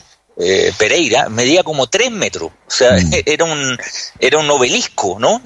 eh, 0.44 0.74
Pereira 0.78 1.30
medía 1.30 1.64
como 1.64 1.88
tres 1.88 2.10
metros, 2.12 2.52
o 2.52 2.72
sea, 2.72 2.94
mm. 2.94 3.12
era 3.26 3.46
un 3.46 3.78
era 4.20 4.38
un 4.40 4.50
obelisco, 4.50 5.18
¿no? 5.20 5.42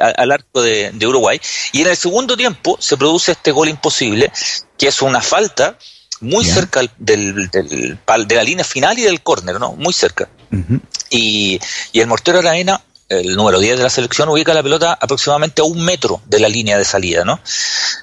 al 0.00 0.32
arco 0.32 0.62
de, 0.62 1.06
Uruguay. 1.06 1.40
Y 1.72 1.82
en 1.82 1.88
el 1.88 1.96
segundo 1.96 2.36
tiempo 2.36 2.76
se 2.80 2.96
produce 2.96 3.32
este 3.32 3.52
gol 3.52 3.68
imposible, 3.68 4.32
que 4.78 4.88
es 4.88 5.02
una 5.02 5.20
falta 5.20 5.76
muy 6.20 6.44
cerca 6.44 6.80
del, 6.98 7.48
del, 7.50 7.98
de 8.26 8.34
la 8.34 8.42
línea 8.42 8.64
final 8.64 8.98
y 8.98 9.02
del 9.02 9.22
córner, 9.22 9.58
¿no? 9.58 9.72
Muy 9.72 9.92
cerca. 9.92 10.28
y, 11.10 11.58
y 11.92 12.00
el 12.00 12.06
mortero 12.06 12.38
Aravena 12.38 12.82
el 13.10 13.34
número 13.34 13.58
10 13.58 13.76
de 13.76 13.82
la 13.82 13.90
selección, 13.90 14.28
ubica 14.28 14.54
la 14.54 14.62
pelota 14.62 14.96
aproximadamente 15.00 15.60
a 15.60 15.64
un 15.64 15.84
metro 15.84 16.22
de 16.26 16.38
la 16.38 16.48
línea 16.48 16.78
de 16.78 16.84
salida, 16.84 17.24
¿no? 17.24 17.40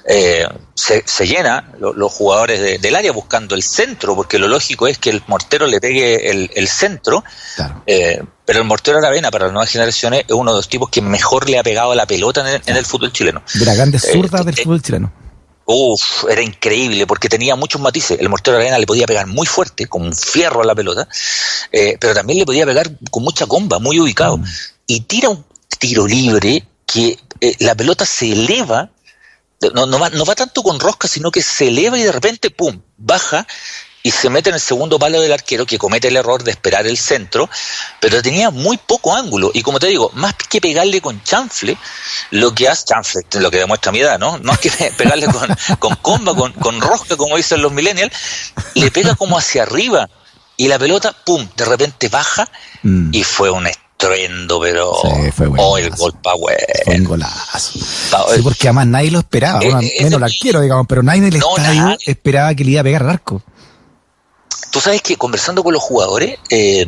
Eh, 0.06 0.46
se, 0.74 1.02
se, 1.06 1.26
llena 1.26 1.72
los 1.80 2.12
jugadores 2.12 2.80
del 2.80 2.94
área 2.94 3.10
buscando 3.10 3.54
el 3.54 3.62
centro, 3.62 4.14
porque 4.14 4.38
lo 4.38 4.48
lógico 4.48 4.86
es 4.86 4.98
que 4.98 5.10
el 5.10 5.22
mortero 5.26 5.66
le 5.66 5.80
pegue 5.80 6.30
el, 6.30 6.68
centro, 6.68 7.24
eh, 7.86 8.22
pero 8.44 8.60
el 8.60 8.66
mortero 8.66 8.98
Aravena 8.98 9.30
para 9.30 9.46
las 9.46 9.52
nuevas 9.52 9.70
generaciones 9.70 10.24
es 10.28 10.34
uno 10.34 10.52
de 10.52 10.58
los 10.58 10.68
tipos 10.68 10.90
que 10.90 11.00
mejor 11.00 11.48
le 11.48 11.58
ha 11.58 11.62
pegado 11.62 11.94
la 11.94 12.06
pelota 12.06 12.60
en 12.64 12.76
el, 12.76 12.84
fútbol 12.84 13.12
chileno. 13.12 13.42
De 13.54 13.64
la 13.64 13.74
grande 13.74 13.98
zurda 13.98 14.44
del 14.44 14.58
eh, 14.58 14.62
fútbol 14.62 14.82
chileno 14.82 15.12
Uf, 15.70 16.24
era 16.30 16.40
increíble 16.40 17.06
porque 17.06 17.28
tenía 17.28 17.54
muchos 17.54 17.78
matices. 17.80 18.18
El 18.18 18.30
mortero 18.30 18.56
Aravena 18.56 18.78
le 18.78 18.86
podía 18.86 19.06
pegar 19.06 19.26
muy 19.26 19.46
fuerte, 19.46 19.86
con 19.86 20.00
un 20.00 20.14
fierro 20.14 20.62
a 20.62 20.64
la 20.64 20.74
pelota, 20.74 21.06
eh, 21.70 21.98
pero 22.00 22.14
también 22.14 22.38
le 22.38 22.46
podía 22.46 22.64
pegar 22.64 22.90
con 23.10 23.22
mucha 23.22 23.46
comba, 23.46 23.78
muy 23.78 24.00
ubicado. 24.00 24.38
Mm. 24.38 24.44
Y 24.88 25.00
tira 25.00 25.28
un 25.28 25.44
tiro 25.78 26.06
libre 26.06 26.66
que 26.86 27.18
eh, 27.40 27.54
la 27.60 27.74
pelota 27.74 28.06
se 28.06 28.32
eleva, 28.32 28.90
no, 29.74 29.86
no, 29.86 29.98
va, 29.98 30.08
no 30.08 30.24
va 30.24 30.34
tanto 30.34 30.62
con 30.62 30.80
rosca, 30.80 31.06
sino 31.06 31.30
que 31.30 31.42
se 31.42 31.68
eleva 31.68 31.98
y 31.98 32.02
de 32.02 32.10
repente, 32.10 32.50
¡pum!, 32.50 32.80
baja 32.96 33.46
y 34.02 34.10
se 34.10 34.30
mete 34.30 34.48
en 34.48 34.54
el 34.54 34.60
segundo 34.60 34.98
palo 34.98 35.20
del 35.20 35.32
arquero 35.32 35.66
que 35.66 35.76
comete 35.76 36.08
el 36.08 36.16
error 36.16 36.42
de 36.42 36.52
esperar 36.52 36.86
el 36.86 36.96
centro, 36.96 37.50
pero 38.00 38.22
tenía 38.22 38.50
muy 38.50 38.78
poco 38.78 39.14
ángulo. 39.14 39.50
Y 39.52 39.62
como 39.62 39.78
te 39.78 39.88
digo, 39.88 40.10
más 40.14 40.34
que 40.34 40.62
pegarle 40.62 41.02
con 41.02 41.22
chanfle, 41.22 41.76
lo 42.30 42.54
que 42.54 42.68
hace, 42.68 42.86
chanfle, 42.86 43.22
lo 43.32 43.50
que 43.50 43.58
demuestra 43.58 43.92
mi 43.92 44.00
edad, 44.00 44.18
¿no? 44.18 44.38
No 44.38 44.52
es 44.52 44.58
que 44.60 44.70
pegarle 44.96 45.26
con, 45.26 45.54
con 45.78 45.96
comba, 45.96 46.34
con, 46.34 46.52
con 46.54 46.80
rosca, 46.80 47.16
como 47.16 47.36
dicen 47.36 47.60
los 47.60 47.72
millennials, 47.72 48.14
le 48.74 48.90
pega 48.90 49.14
como 49.14 49.36
hacia 49.36 49.64
arriba 49.64 50.08
y 50.56 50.68
la 50.68 50.78
pelota, 50.78 51.12
pum, 51.12 51.46
de 51.54 51.64
repente 51.66 52.08
baja 52.08 52.48
mm. 52.82 53.10
y 53.12 53.24
fue 53.24 53.50
un 53.50 53.66
estruendo, 53.98 54.60
pero 54.60 54.92
sí, 55.02 55.32
fue 55.32 55.48
bueno. 55.48 55.64
oh, 55.64 55.78
el 55.78 55.90
gol 55.90 56.12
power. 56.22 56.56
Fue 56.84 56.94
un 56.94 57.04
golazo. 57.04 57.78
Sí, 57.78 58.42
porque 58.42 58.68
además 58.68 58.86
nadie 58.86 59.10
lo 59.10 59.18
esperaba, 59.18 59.60
eh, 59.60 59.68
eh, 59.68 60.04
menos 60.04 60.18
el 60.18 60.22
arquero, 60.22 60.60
digamos, 60.60 60.86
pero 60.88 61.02
nadie 61.02 61.18
en 61.18 61.24
el 61.26 61.36
estadio 61.36 61.96
esperaba 62.06 62.54
que 62.54 62.64
le 62.64 62.70
iba 62.72 62.80
a 62.80 62.84
pegar 62.84 63.02
al 63.02 63.10
arco. 63.10 63.42
Tú 64.70 64.80
sabes 64.80 65.02
que 65.02 65.16
conversando 65.16 65.64
con 65.64 65.72
los 65.72 65.82
jugadores, 65.82 66.38
eh, 66.50 66.84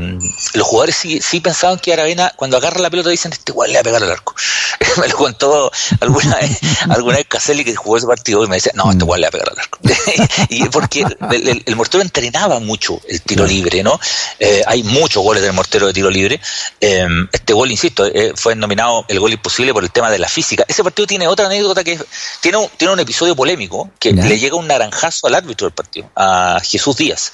los 0.54 0.66
jugadores 0.66 0.96
sí, 0.96 1.20
sí 1.20 1.40
pensaban 1.40 1.78
que 1.78 1.92
Aravena, 1.92 2.32
cuando 2.36 2.56
agarra 2.56 2.80
la 2.80 2.90
pelota, 2.90 3.10
dicen, 3.10 3.32
este 3.32 3.52
igual 3.52 3.70
le 3.70 3.76
va 3.76 3.80
a 3.80 3.84
pegar 3.84 4.02
al 4.02 4.10
arco. 4.10 4.34
me 5.00 5.08
lo 5.08 5.16
contó 5.16 5.70
alguna 6.00 6.36
vez, 6.36 6.58
alguna 6.88 7.16
vez 7.16 7.26
Caselli 7.26 7.64
que 7.64 7.74
jugó 7.74 7.96
ese 7.96 8.06
partido 8.06 8.44
y 8.44 8.48
me 8.48 8.56
decía, 8.56 8.72
no, 8.74 8.90
este 8.90 9.04
igual 9.04 9.20
le 9.20 9.26
va 9.26 9.28
a 9.28 9.32
pegar 9.32 9.50
al 9.50 9.58
arco. 9.58 9.78
y 10.50 10.68
porque 10.68 11.00
el, 11.30 11.62
el, 11.64 11.76
mortero 11.76 12.02
entrenaba 12.02 12.58
mucho 12.60 13.00
el 13.08 13.22
tiro 13.22 13.46
libre, 13.46 13.82
¿no? 13.82 13.98
Eh, 14.38 14.62
hay 14.66 14.82
muchos 14.82 15.22
goles 15.22 15.42
del 15.42 15.52
mortero 15.52 15.86
de 15.86 15.92
tiro 15.92 16.10
libre. 16.10 16.40
Eh, 16.80 17.06
este 17.32 17.52
gol, 17.52 17.70
insisto, 17.70 18.10
fue 18.34 18.54
nominado 18.54 19.04
el 19.08 19.18
gol 19.20 19.32
imposible 19.32 19.72
por 19.72 19.82
el 19.82 19.90
tema 19.90 20.10
de 20.10 20.18
la 20.18 20.28
física. 20.28 20.64
Ese 20.68 20.82
partido 20.82 21.06
tiene 21.06 21.26
otra 21.28 21.46
anécdota 21.46 21.82
que 21.82 21.98
tiene, 22.40 22.58
un, 22.58 22.68
tiene 22.76 22.92
un 22.92 23.00
episodio 23.00 23.34
polémico 23.34 23.90
que 23.98 24.12
le 24.12 24.38
llega 24.38 24.56
un 24.56 24.66
naranjazo 24.66 25.26
al 25.26 25.34
árbitro 25.34 25.66
del 25.66 25.74
partido, 25.74 26.10
a 26.14 26.60
Jesús 26.62 26.96
Díaz. 26.96 27.32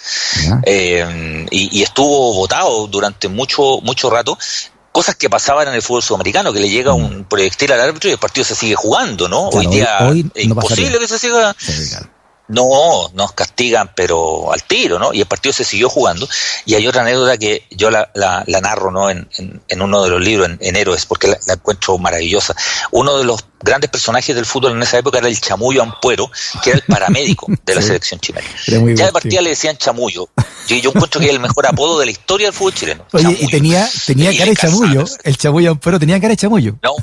Eh, 0.65 1.47
y, 1.51 1.83
estuvo 1.83 2.35
votado 2.35 2.87
durante 2.87 3.29
mucho, 3.29 3.81
mucho 3.83 4.11
rato 4.11 4.39
cosas 4.93 5.15
que 5.15 5.29
pasaban 5.29 5.69
en 5.69 5.75
el 5.75 5.83
fútbol 5.83 6.03
sudamericano, 6.03 6.55
que 6.55 6.61
le 6.61 6.71
llega 6.71 6.95
un 6.95 7.21
mm. 7.21 7.25
proyectil 7.25 7.71
al 7.71 7.83
árbitro 7.83 8.09
y 8.09 8.15
el 8.15 8.19
partido 8.19 8.47
se 8.47 8.55
sigue 8.55 8.75
jugando, 8.75 9.29
¿no? 9.29 9.51
hoy 9.51 9.67
día 9.67 9.99
es 10.35 10.45
imposible 10.45 10.99
que 10.99 11.07
se 11.07 11.19
siga. 11.19 11.55
No, 12.49 13.11
nos 13.15 13.33
castigan, 13.33 13.91
pero 13.95 14.53
al 14.53 14.63
tiro, 14.63 14.99
¿no? 14.99 15.13
Y 15.13 15.21
el 15.21 15.27
partido 15.27 15.53
se 15.53 15.65
siguió 15.65 15.89
jugando. 15.89 16.29
Y 16.65 16.75
hay 16.75 16.87
otra 16.87 17.03
anécdota 17.03 17.37
que 17.39 17.67
yo 17.71 17.91
la, 17.91 18.11
la, 18.15 18.61
narro, 18.61 18.91
¿no? 18.91 19.11
En, 19.11 19.29
en, 19.69 19.83
uno 19.83 20.03
de 20.05 20.11
los 20.11 20.21
libros, 20.21 20.51
en, 20.61 20.77
Héroes, 20.77 21.07
porque 21.07 21.29
la, 21.29 21.39
encuentro 21.53 21.99
maravillosa. 21.99 22.55
Uno 22.93 23.19
de 23.19 23.25
los 23.25 23.45
grandes 23.61 23.91
personajes 23.91 24.35
del 24.35 24.47
fútbol 24.47 24.73
en 24.73 24.83
esa 24.83 24.99
época 24.99 25.19
era 25.19 25.29
el 25.29 25.41
Chamullo 25.41 25.83
Ampuero, 25.83 26.31
que 26.63 26.71
era 26.71 26.79
el 26.79 26.85
paramédico 26.85 27.47
de 27.65 27.75
la 27.75 27.83
selección 27.83 28.21
chilena. 28.21 28.47
Ya 28.67 29.07
de 29.07 29.13
partida 29.13 29.41
le 29.41 29.51
decían 29.51 29.77
Chamullo. 29.77 30.29
Yo, 30.69 30.77
yo 30.77 30.91
encuentro 30.91 31.21
que 31.21 31.27
es 31.27 31.33
el 31.33 31.41
mejor 31.41 31.67
apodo 31.67 31.99
de 31.99 32.07
la 32.07 32.13
historia 32.13 32.47
del 32.47 32.55
fútbol 32.55 32.75
chileno. 32.75 33.07
Oye, 33.13 33.37
y 33.41 33.49
tenía, 33.49 33.89
tenía 34.07 34.31
cara 34.37 34.51
de 34.51 34.57
Chamullo. 34.57 35.05
El 35.25 35.37
Chamullo 35.37 35.73
Ampuero 35.73 35.99
tenía 35.99 36.21
cara 36.21 36.31
de 36.31 36.37
Chamullo. 36.37 36.77
No, 36.83 36.95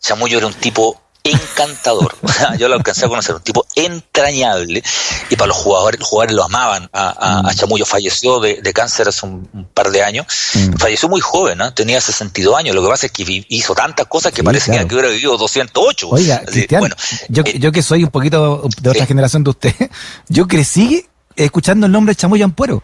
Chamullo 0.00 0.38
era 0.38 0.46
un 0.46 0.54
tipo 0.54 1.00
encantador. 1.24 2.16
Yo 2.58 2.68
lo 2.68 2.74
alcancé 2.74 3.06
a 3.06 3.08
conocer, 3.08 3.34
un 3.34 3.42
tipo 3.42 3.66
entrañable. 3.74 4.82
Y 5.30 5.36
para 5.36 5.48
los 5.48 5.56
jugadores, 5.56 6.00
los 6.00 6.08
jugadores 6.08 6.34
lo 6.34 6.44
amaban. 6.44 6.88
A, 6.92 7.42
mm. 7.44 7.54
Chamullo 7.56 7.86
falleció 7.86 8.40
de, 8.40 8.72
cáncer 8.72 9.08
hace 9.08 9.26
un, 9.26 9.68
par 9.72 9.90
de 9.90 10.02
años. 10.02 10.26
Mm. 10.54 10.76
Falleció 10.78 11.08
muy 11.08 11.20
joven, 11.20 11.58
¿no? 11.58 11.72
tenía 11.74 12.00
62 12.00 12.56
años. 12.56 12.74
Lo 12.74 12.82
que 12.82 12.88
pasa 12.88 13.06
es 13.06 13.12
que 13.12 13.44
hizo 13.48 13.74
tantas 13.74 14.06
cosas 14.06 14.32
que 14.32 14.42
parece 14.42 14.72
que 14.86 14.94
hubiera 14.94 15.08
vivido 15.08 15.36
208. 15.36 16.08
Oiga, 16.10 16.42
bueno, 16.78 16.96
yo, 17.28 17.42
eh, 17.46 17.58
yo 17.58 17.72
que 17.72 17.82
soy 17.82 18.04
un 18.04 18.10
poquito 18.10 18.68
de 18.80 18.90
otra 18.90 19.06
generación 19.06 19.44
de 19.44 19.50
usted, 19.50 19.74
yo 20.28 20.46
crecí 20.46 21.06
escuchando 21.36 21.86
el 21.86 21.92
nombre 21.92 22.14
de 22.14 22.16
Chamullo 22.16 22.44
Ampuero. 22.44 22.82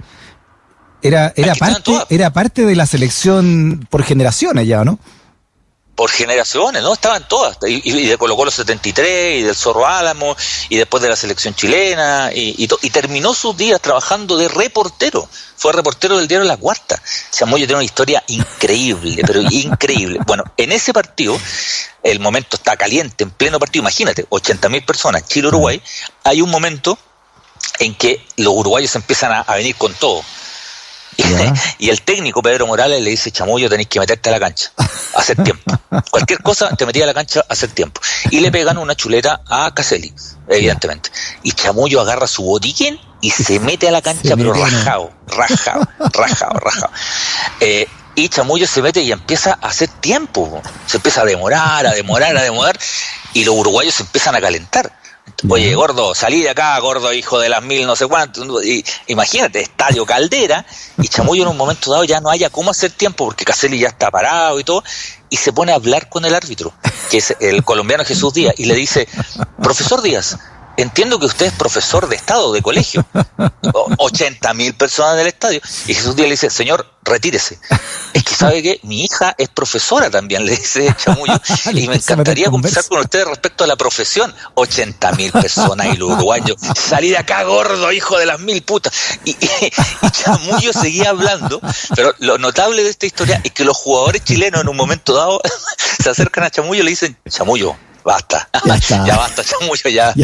Era, 1.01 1.33
era, 1.37 1.55
parte, 1.55 1.93
era 2.11 2.33
parte 2.33 2.65
de 2.65 2.75
la 2.75 2.85
selección 2.85 3.87
por 3.89 4.03
generaciones 4.03 4.67
ya, 4.67 4.85
¿no? 4.85 4.99
Por 5.99 6.13
generaciones, 6.13 6.81
¿no? 6.81 6.93
Estaban 6.93 7.27
todas. 7.27 7.59
Y, 7.67 8.07
de 8.07 8.17
Colo 8.17 8.37
Colo 8.37 8.53
73, 8.53 9.41
y 9.41 9.43
del 9.43 9.57
Zorro 9.57 9.85
Álamo, 9.85 10.37
y 10.69 10.77
después 10.77 11.03
de 11.03 11.09
la 11.09 11.17
selección 11.17 11.57
chilena, 11.57 12.31
y, 12.33 12.55
y, 12.57 12.91
terminó 12.91 13.35
sus 13.35 13.57
días 13.57 13.81
trabajando 13.81 14.37
de 14.37 14.47
reportero. 14.47 15.29
Fue 15.57 15.73
reportero 15.73 16.17
del 16.17 16.29
diario 16.29 16.47
La 16.47 16.57
Cuarta. 16.57 17.03
Samuel 17.31 17.63
tiene 17.63 17.75
una 17.75 17.85
historia 17.85 18.23
increíble, 18.29 19.23
pero 19.27 19.43
increíble. 19.51 20.21
Bueno, 20.25 20.45
en 20.57 20.71
ese 20.71 20.93
partido, 20.93 21.37
el 22.05 22.21
momento 22.21 22.59
está 22.59 22.77
caliente, 22.77 23.25
en 23.25 23.31
pleno 23.33 23.59
partido, 23.59 23.83
imagínate, 23.83 24.25
80 24.29 24.69
mil 24.69 24.85
personas, 24.85 25.27
Chile-Uruguay, 25.27 25.83
hay 26.23 26.41
un 26.43 26.51
momento 26.51 26.97
en 27.81 27.97
que 27.97 28.25
los 28.37 28.55
uruguayos 28.55 28.95
empiezan 28.95 29.33
a 29.45 29.55
venir 29.57 29.75
con 29.75 29.93
todo 29.95 30.23
y 31.79 31.91
el 31.91 32.03
técnico 32.03 32.43
Pedro 32.43 32.67
Morales 32.67 33.03
le 33.03 33.11
dice, 33.11 33.31
Chamullo, 33.31 33.69
tenéis 33.69 33.89
que 33.89 34.01
meterte 34.01 34.29
a 34.29 34.33
la 34.33 34.41
cancha, 34.41 34.73
hacer 35.15 35.43
tiempo. 35.43 35.79
Cualquier 36.11 36.43
cosa 36.43 36.75
te 36.77 36.87
metía 36.87 37.05
a 37.05 37.07
la 37.07 37.15
cancha, 37.15 37.45
hacer 37.49 37.71
tiempo. 37.71 38.01
Y 38.31 38.41
le 38.41 38.51
pegan 38.51 38.79
una 38.79 38.95
chuleta 38.95 39.41
a 39.47 39.73
Caselli, 39.75 40.13
evidentemente. 40.49 41.11
Y 41.43 41.53
Chamullo 41.53 42.01
agarra 42.01 42.27
su 42.27 42.43
botiquín 42.43 42.99
y 43.21 43.31
se 43.31 43.59
mete 43.61 43.89
a 43.89 43.91
la 43.91 44.03
cancha, 44.03 44.37
pero 44.37 44.53
rajado, 44.53 45.13
rajado, 45.27 45.89
rajado, 45.99 46.61
rajado. 46.61 46.91
Eh, 47.61 47.87
y 48.15 48.29
Chamullo 48.29 48.67
se 48.67 48.83
mete 48.83 49.01
y 49.03 49.13
empieza 49.13 49.59
a 49.61 49.69
hacer 49.69 49.89
tiempo. 49.89 50.61
Se 50.87 50.97
empieza 50.97 51.23
a 51.23 51.25
demorar, 51.25 51.87
a 51.87 51.93
demorar, 51.93 52.37
a 52.37 52.43
demorar. 52.43 52.79
Y 53.33 53.45
los 53.45 53.55
uruguayos 53.55 53.95
se 53.95 54.03
empiezan 54.03 54.35
a 54.35 54.41
calentar. 54.41 54.98
Oye, 55.49 55.73
gordo, 55.77 56.17
salí 56.17 56.43
de 56.43 56.51
acá, 56.51 56.77
gordo, 56.81 57.13
hijo 57.13 57.39
de 57.39 57.49
las 57.49 57.63
mil, 57.63 57.87
no 57.87 57.95
sé 57.95 58.09
cuánto. 58.09 58.61
Y, 58.61 58.85
imagínate, 59.07 59.61
estadio 59.61 60.05
Caldera, 60.05 60.67
y 61.01 61.07
Chamullo 61.07 61.45
en 61.45 61.51
un 61.51 61.57
momento 61.57 61.93
dado 61.93 62.03
ya 62.03 62.21
no 62.21 62.29
haya 62.29 62.51
cómo 62.51 62.73
hacer 62.73 62.91
tiempo, 62.91 63.27
porque 63.27 63.45
Caselli 63.45 63.79
ya 63.79 63.89
está 63.89 64.11
parado 64.11 64.59
y 64.59 64.65
todo, 64.65 64.83
y 65.31 65.37
se 65.37 65.53
pone 65.53 65.71
a 65.71 65.77
hablar 65.77 66.09
con 66.09 66.25
el 66.25 66.35
árbitro, 66.35 66.73
que 67.09 67.19
es 67.19 67.37
el 67.39 67.63
colombiano 67.63 68.05
Jesús 68.05 68.35
Díaz, 68.35 68.55
y 68.59 68.65
le 68.65 68.75
dice, 68.75 69.07
profesor 69.63 70.03
Díaz, 70.03 70.39
entiendo 70.79 71.19
que 71.19 71.27
usted 71.27 71.47
es 71.47 71.53
profesor 71.53 72.09
de 72.09 72.17
Estado, 72.17 72.53
de 72.53 72.63
colegio. 72.63 73.05
80 73.99 74.55
mil 74.55 74.75
personas 74.75 75.17
del 75.17 75.27
estadio. 75.27 75.61
Y 75.87 75.95
Jesús 75.95 76.17
Díaz 76.17 76.29
le 76.29 76.33
dice, 76.33 76.51
señor, 76.51 76.87
retírese. 77.03 77.59
Es 78.13 78.23
que 78.23 78.35
sabe 78.35 78.63
que 78.63 78.81
mi 78.85 79.05
hija 79.05 79.35
es 79.39 79.49
profesora 79.49 80.09
también, 80.09 80.47
le 80.47 80.53
dice 80.57 80.95
Chamullo. 80.97 81.41
Y 81.75 81.89
me 81.89 81.97
encantaría 81.97 82.51
conversar 82.51 82.85
con 82.87 83.01
usted 83.01 83.25
respecto 83.25 83.65
a 83.65 83.67
la 83.67 83.77
profesión. 83.77 84.35
80 84.55 85.13
mil 85.13 85.33
personas 85.33 85.89
y 85.93 85.97
los 85.97 86.11
uruguayos. 86.13 86.57
Salí 86.77 87.11
de 87.11 87.19
acá, 87.19 87.43
gordo, 87.43 87.91
hijo 87.93 88.17
de 88.19 88.27
las 88.27 88.41
mil 88.41 88.63
putas. 88.63 88.93
Y, 89.25 89.37
Chamullo 90.13 90.73
seguía 90.73 91.11
hablando. 91.11 91.61
Pero 91.95 92.15
lo 92.19 92.39
notable 92.39 92.85
de 92.85 92.91
esta 92.91 93.07
historia 93.07 93.41
es 93.43 93.53
que 93.53 93.65
los 93.65 93.77
jugadores 93.77 94.23
chilenos 94.23 94.61
en 94.61 94.69
un 94.69 94.77
momento 94.77 95.15
dado 95.15 95.41
se 96.03 96.09
acercan 96.09 96.45
a 96.45 96.51
Chamullo 96.51 96.83
y 96.83 96.85
le 96.85 96.91
dicen, 96.91 97.19
Chamullo, 97.29 97.77
basta, 98.05 98.49
ya, 99.07 99.17
basta, 99.17 99.43
ya, 99.91 100.15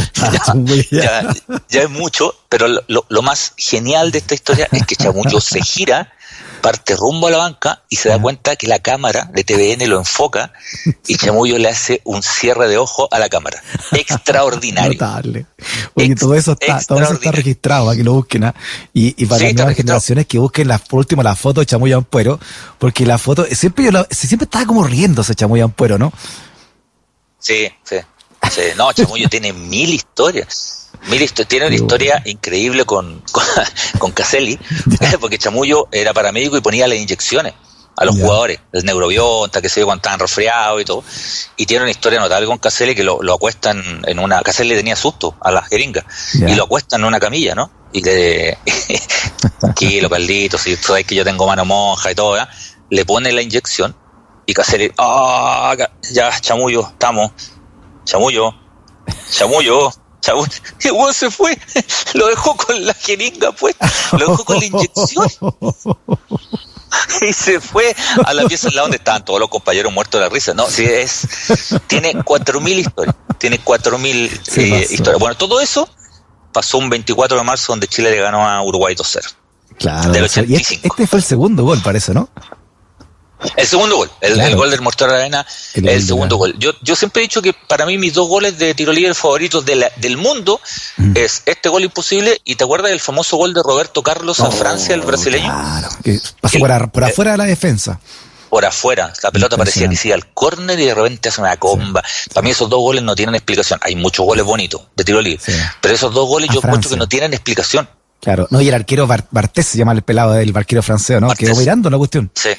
ya, 0.91 1.35
ya, 1.69 1.83
es 1.83 1.91
mucho, 1.91 2.35
pero 2.49 2.69
lo, 2.69 3.05
lo, 3.09 3.23
más 3.23 3.53
genial 3.57 4.11
de 4.11 4.19
esta 4.19 4.35
historia 4.35 4.69
es 4.73 4.87
que 4.87 4.97
Chamullo 4.97 5.41
se 5.41 5.61
gira, 5.63 6.13
parte 6.65 6.97
rumbo 6.97 7.27
a 7.27 7.31
la 7.31 7.37
banca 7.39 7.83
y 7.91 7.97
se 7.97 8.09
da 8.09 8.19
cuenta 8.19 8.57
que 8.57 8.67
la 8.67 8.79
cámara 8.79 9.31
de 9.35 9.45
TVN 9.45 9.87
lo 9.87 9.99
enfoca 9.99 10.51
y 11.07 11.17
Chamullo 11.17 11.59
le 11.59 11.69
hace 11.69 12.01
un 12.05 12.23
cierre 12.23 12.69
de 12.69 12.79
ojo 12.79 13.07
a 13.11 13.19
la 13.19 13.29
cámara. 13.29 13.63
Extraordinario. 13.93 14.93
Notable. 14.93 15.47
Oye, 15.93 16.15
todo 16.15 16.35
eso 16.35 16.53
está, 16.53 16.81
todo 16.81 17.03
eso 17.03 17.13
está 17.13 17.33
registrado 17.33 17.85
para 17.85 17.97
que 17.99 18.05
lo 18.05 18.15
busquen, 18.15 18.45
¿ah? 18.45 18.55
y, 18.95 19.15
y, 19.23 19.27
para 19.27 19.45
las 19.45 19.55
nuevas 19.55 19.77
generaciones 19.77 20.27
que 20.27 20.39
busquen 20.39 20.69
la, 20.69 20.79
por 20.79 21.01
último 21.01 21.23
la 21.23 21.37
foto 21.37 21.61
de 21.61 21.67
Chamullo 21.67 21.99
Ampuero, 21.99 22.41
porque 22.79 23.05
la 23.05 23.19
foto, 23.19 23.45
siempre 23.51 23.85
yo 23.85 24.07
siempre 24.11 24.45
estaba 24.45 24.65
como 24.65 24.85
riéndose 24.85 25.35
Chamullo 25.35 25.65
Ampuero, 25.65 25.99
¿no? 25.99 26.13
Sí, 27.45 27.71
sí. 27.85 27.97
No, 28.77 28.91
Chamullo 28.95 29.29
tiene 29.29 29.53
mil 29.53 29.93
historias. 29.93 30.89
Mil 31.09 31.31
tiene 31.31 31.67
una 31.67 31.75
historia 31.75 32.23
increíble 32.25 32.85
con, 32.87 33.23
con, 33.99 34.13
Caselli, 34.13 34.59
porque 35.21 35.37
Chamullo 35.37 35.89
era 35.93 36.15
paramédico 36.15 36.57
y 36.57 36.63
ponía 36.63 36.89
las 36.89 36.97
inyecciones 36.97 37.53
a 37.97 38.05
los 38.07 38.17
jugadores, 38.17 38.61
el 38.73 38.85
neurobionta, 38.85 39.61
que 39.61 39.69
se 39.69 39.81
ve 39.81 39.85
cuando 39.85 39.99
estaban 39.99 40.19
resfriados 40.19 40.81
y 40.81 40.85
todo. 40.87 41.05
Y 41.59 41.67
tiene 41.67 41.83
una 41.83 41.91
historia 41.91 42.19
notable 42.19 42.47
con 42.47 42.57
Caselli 42.57 42.95
que 42.95 43.05
lo, 43.05 43.35
acuestan 43.35 44.03
en 44.07 44.19
una. 44.19 44.41
Caselli 44.41 44.75
tenía 44.75 44.97
susto 44.97 45.37
a 45.43 45.51
las 45.51 45.69
jeringas 45.69 46.05
y 46.35 46.55
lo 46.55 46.65
acuestan 46.65 47.03
en 47.03 47.09
una 47.09 47.21
camilla, 47.21 47.55
¿no? 47.55 47.71
Y 47.93 48.03
le. 48.03 48.57
Tranquilo, 49.61 50.09
Carlito, 50.09 50.57
si 50.57 50.77
sabes 50.77 51.05
que 51.05 51.15
yo 51.15 51.25
tengo 51.25 51.47
mano 51.47 51.67
monja 51.67 52.11
y 52.11 52.15
todo, 52.15 52.39
Le 52.89 53.05
pone 53.05 53.31
la 53.33 53.43
inyección 53.43 53.95
y 54.47 54.55
Caselli, 54.55 54.93
ah, 54.99 55.75
ya, 56.13 56.41
chamullo, 56.41 56.89
estamos, 56.89 57.33
chamullo, 58.05 58.55
chamullo. 59.31 59.91
Y 60.83 60.89
el 60.89 61.15
se 61.15 61.31
fue, 61.31 61.59
lo 62.15 62.27
dejó 62.29 62.57
con 62.57 62.85
la 62.85 62.95
jeringa 62.95 63.53
puesta, 63.53 63.91
lo 64.13 64.31
dejó 64.31 64.45
con 64.45 64.59
la 64.59 64.65
inyección. 64.65 65.29
y 67.21 67.33
se 67.33 67.61
fue 67.61 67.95
a 68.25 68.33
la 68.33 68.47
pieza 68.47 68.69
al 68.69 68.75
lado 68.75 68.87
donde 68.87 68.97
estaban 68.99 69.25
todos 69.25 69.41
los 69.41 69.49
compañeros 69.49 69.93
muertos 69.93 70.21
de 70.21 70.27
la 70.27 70.33
risa. 70.33 70.55
No, 70.55 70.67
sí, 70.67 70.85
es, 70.85 71.29
tiene 71.87 72.15
4.000 72.15 72.69
historias. 72.79 73.17
Tiene 73.39 73.63
4.000 73.63 74.57
eh, 74.57 74.87
historias. 74.91 75.19
Bueno, 75.19 75.37
todo 75.37 75.61
eso 75.61 75.89
pasó 76.53 76.79
un 76.79 76.89
24 76.89 77.37
de 77.37 77.45
marzo 77.45 77.73
donde 77.73 77.89
Chile 77.89 78.11
le 78.11 78.21
ganó 78.21 78.49
a 78.49 78.63
Uruguay 78.63 78.95
2-0. 78.95 79.35
Claro. 79.79 80.13
Del 80.13 80.25
85. 80.25 80.57
Este, 80.57 80.89
este 80.89 81.07
fue 81.07 81.19
el 81.19 81.25
segundo 81.25 81.65
gol, 81.65 81.81
parece, 81.83 82.15
¿no? 82.15 82.31
El 83.57 83.67
segundo 83.67 83.97
gol, 83.97 84.11
el, 84.21 84.57
gol 84.57 84.71
del 84.71 84.81
Mortal 84.81 85.11
Arena, 85.11 85.47
el, 85.75 85.89
el 85.89 86.07
segundo 86.07 86.37
gol. 86.37 86.55
Yo, 86.59 86.73
yo 86.83 86.97
siempre 86.97 87.23
he 87.23 87.25
dicho 87.25 87.43
que 87.43 87.53
para 87.53 87.85
mí 87.85 87.99
mis 87.99 88.15
dos 88.15 88.29
goles 88.29 88.59
de 88.59 88.75
tiro 88.75 88.93
libre 88.93 89.13
favoritos 89.15 89.65
del 89.65 90.17
mundo 90.17 90.61
mm. 90.97 91.13
es 91.17 91.43
este 91.47 91.69
gol 91.69 91.85
imposible 91.85 92.41
y 92.45 92.55
te 92.55 92.65
acuerdas 92.65 92.91
del 92.91 93.01
famoso 93.01 93.37
gol 93.37 93.53
de 93.53 93.63
Roberto 93.63 94.03
Carlos 94.03 94.41
a 94.41 94.51
Francia, 94.51 94.95
el 94.95 95.03
brasileño. 95.03 95.53
Claro, 95.53 95.89
que 96.03 96.19
pasó 96.41 96.59
por, 96.59 96.91
por, 96.91 97.05
afuera 97.05 97.33
de 97.33 97.39
la 97.39 97.45
defensa. 97.45 98.01
Por 98.49 98.65
afuera, 98.65 99.13
la 99.23 99.31
pelota 99.31 99.57
parecía 99.57 99.89
que 99.89 99.99
iba 100.05 100.15
al 100.15 100.33
córner 100.33 100.79
y 100.79 100.85
de 100.87 100.95
repente 100.95 101.29
hace 101.29 101.41
una 101.41 101.57
comba. 101.57 102.03
Para 102.33 102.45
mí 102.45 102.51
esos 102.51 102.71
dos 102.71 102.81
goles 102.81 103.03
no 103.03 103.15
tienen 103.15 103.35
explicación. 103.35 103.81
Hay 103.83 103.97
muchos 103.97 104.25
goles 104.25 104.45
bonitos 104.45 104.83
de 104.95 105.05
tiro 105.05 105.21
libre, 105.21 105.43
pero 105.81 105.95
esos 105.95 106.15
dos 106.15 106.29
goles 106.29 106.49
yo 106.53 106.61
encuentro 106.63 106.91
que 106.91 106.97
no 106.97 107.09
tienen 107.09 107.35
explicación. 107.35 107.89
Claro, 108.21 108.47
no, 108.51 108.61
y 108.63 108.69
el 108.69 108.75
arquero 108.75 109.07
Bartés 109.07 109.67
se 109.67 109.77
llama 109.77 109.93
el 109.93 110.01
pelado 110.01 110.33
del 110.33 110.57
arquero 110.57 110.83
francés, 110.83 111.21
¿no? 111.21 111.29
Quedó 111.35 111.55
mirando 111.57 111.91
la 111.91 111.99
cuestión. 111.99 112.31
Sí. 112.35 112.51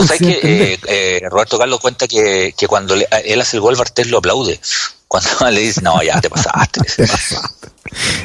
Tú 0.00 0.06
sabes 0.06 0.20
que 0.20 0.40
eh, 0.42 0.78
eh, 0.86 1.20
Roberto 1.28 1.58
Carlos 1.58 1.80
cuenta 1.80 2.08
que, 2.08 2.54
que 2.56 2.66
cuando 2.66 2.94
él 2.94 3.40
hace 3.40 3.56
el 3.56 3.60
gol, 3.60 3.76
Bartés 3.76 4.08
lo 4.08 4.18
aplaude. 4.18 4.60
Cuando 5.10 5.50
le 5.50 5.60
dice, 5.60 5.80
no, 5.82 6.00
ya 6.04 6.20
te 6.20 6.30
pasaste. 6.30 6.80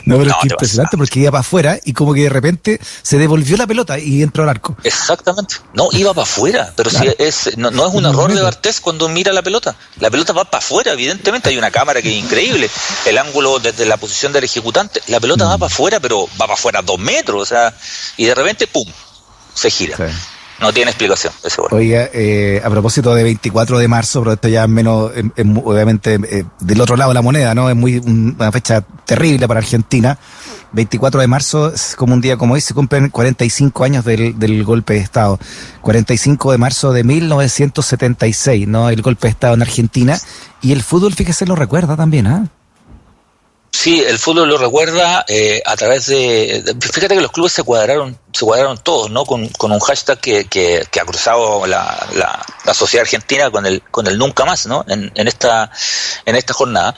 No, 0.06 0.20
pero 0.20 0.30
es 0.30 0.36
que 0.42 0.48
impresionante 0.50 0.96
porque 0.96 1.20
iba 1.22 1.32
para 1.32 1.40
afuera 1.40 1.80
y 1.84 1.94
como 1.94 2.14
que 2.14 2.22
de 2.22 2.30
repente 2.30 2.80
se 3.02 3.18
devolvió 3.18 3.58
la 3.58 3.66
pelota 3.66 3.98
y 3.98 4.22
entró 4.22 4.44
al 4.44 4.50
arco. 4.50 4.78
Exactamente. 4.84 5.56
No, 5.74 5.90
iba 5.92 6.14
para 6.14 6.24
afuera, 6.24 6.72
pero 6.76 6.92
si 6.92 7.08
es, 7.18 7.58
no, 7.58 7.70
es 7.70 7.94
un 7.94 8.06
error 8.06 8.32
de 8.32 8.42
Bartés 8.42 8.80
cuando 8.80 9.10
mira 9.10 9.34
la 9.34 9.42
pelota. 9.42 9.76
La 10.00 10.12
pelota 10.12 10.34
va 10.34 10.46
para 10.46 10.60
afuera, 10.60 10.94
evidentemente. 10.94 11.50
Hay 11.50 11.58
una 11.58 11.72
cámara 11.72 12.04
que 12.04 12.16
es 12.16 12.24
increíble. 12.24 12.70
El 13.06 13.18
ángulo 13.18 13.58
desde 13.58 13.88
la 13.88 13.98
posición 13.98 14.32
del 14.34 14.44
ejecutante. 14.44 15.02
La 15.08 15.20
pelota 15.20 15.46
va 15.46 15.58
mm. 15.58 15.60
para 15.60 15.74
afuera, 15.74 16.00
pero 16.00 16.28
va 16.34 16.46
para 16.46 16.54
afuera 16.54 16.82
dos 16.84 17.00
metros. 17.00 17.42
O 17.42 17.46
sea, 17.46 17.74
y 18.18 18.26
de 18.26 18.36
repente, 18.36 18.68
¡pum! 18.68 18.88
Se 19.56 19.72
gira. 19.72 19.98
No 20.60 20.72
tiene 20.72 20.92
explicación, 20.92 21.34
ese 21.44 21.62
Oiga, 21.72 22.10
eh, 22.14 22.62
a 22.64 22.70
propósito 22.70 23.14
de 23.14 23.24
24 23.24 23.78
de 23.78 23.88
marzo, 23.90 24.22
pero 24.22 24.34
esto 24.34 24.48
ya 24.48 24.64
es 24.64 24.70
menos, 24.70 25.12
obviamente, 25.64 26.16
eh, 26.16 26.46
del 26.60 26.82
otro 26.82 26.96
lado 26.96 27.10
de 27.10 27.16
la 27.16 27.22
moneda, 27.22 27.54
¿no? 27.54 27.70
Es 27.70 27.76
muy 27.76 27.98
una 27.98 28.52
fecha 28.54 28.82
terrible 28.82 29.48
para 29.48 29.60
Argentina. 29.60 30.18
24 30.72 31.22
de 31.22 31.28
marzo 31.28 31.74
es 31.74 31.96
como 31.96 32.14
un 32.14 32.22
día 32.22 32.38
como 32.38 32.54
hoy, 32.54 32.62
se 32.62 32.74
cumplen 32.74 33.10
45 33.10 33.84
años 33.84 34.06
del, 34.06 34.64
golpe 34.64 34.94
de 34.94 35.00
Estado. 35.00 35.40
45 35.82 36.54
de 36.54 36.58
marzo 36.58 36.94
de 36.94 37.04
1976, 37.04 38.68
¿no? 38.68 38.90
El 38.90 39.02
golpe 39.02 39.28
de 39.28 39.32
Estado 39.32 39.56
en 39.56 39.62
Argentina. 39.62 40.18
Y 40.62 40.72
el 40.72 40.84
fútbol, 40.84 41.14
fíjese, 41.14 41.46
lo 41.46 41.56
recuerda 41.56 41.98
también, 41.98 42.28
¿ah? 42.28 42.48
Sí, 43.86 44.02
el 44.02 44.18
fútbol 44.18 44.50
lo 44.50 44.58
recuerda 44.58 45.24
eh, 45.28 45.62
a 45.64 45.76
través 45.76 46.08
de, 46.08 46.76
Fíjate 46.92 47.14
que 47.14 47.22
los 47.22 47.32
clubes 47.32 47.54
se 47.54 47.62
cuadraron 47.62 48.18
se 48.34 48.44
cuadraron 48.44 48.80
todos, 48.80 49.12
¿no? 49.12 49.26
Con, 49.26 49.44
un 49.44 49.80
hashtag 49.80 50.20
que, 50.20 50.46
que, 50.46 51.00
ha 51.00 51.06
cruzado 51.06 51.66
la, 51.68 52.06
la, 52.16 52.74
sociedad 52.74 53.04
argentina 53.04 53.50
con 53.50 53.66
el 53.66 53.82
con 53.84 54.08
el 54.08 54.18
nunca 54.18 54.44
más, 54.44 54.66
¿no? 54.66 54.84
En, 54.90 55.10
en 55.16 55.28
esta 55.28 55.72
en 56.26 56.36
esta 56.36 56.54
jornada. 56.54 56.96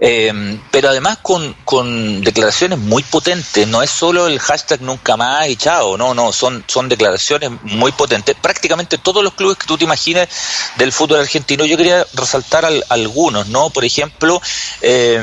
Eh, 0.00 0.58
pero 0.70 0.88
además 0.88 1.18
con, 1.20 1.54
con 1.64 2.22
declaraciones 2.22 2.78
muy 2.78 3.02
potentes. 3.02 3.66
No 3.66 3.82
es 3.82 3.90
solo 3.90 4.28
el 4.28 4.38
hashtag 4.38 4.80
nunca 4.80 5.16
más 5.16 5.48
y 5.48 5.56
chao, 5.56 5.98
no, 5.98 6.14
no, 6.14 6.32
son, 6.32 6.64
son 6.68 6.88
declaraciones 6.88 7.50
muy 7.64 7.90
potentes. 7.92 8.36
Prácticamente 8.40 8.96
todos 8.96 9.24
los 9.24 9.34
clubes 9.34 9.58
que 9.58 9.66
tú 9.66 9.76
te 9.76 9.84
imagines 9.84 10.28
del 10.76 10.92
fútbol 10.92 11.18
argentino, 11.18 11.66
yo 11.66 11.76
quería 11.76 12.06
resaltar 12.14 12.66
algunos, 12.88 13.48
¿no? 13.48 13.68
Por 13.70 13.84
ejemplo, 13.84 14.40
eh, 14.80 15.20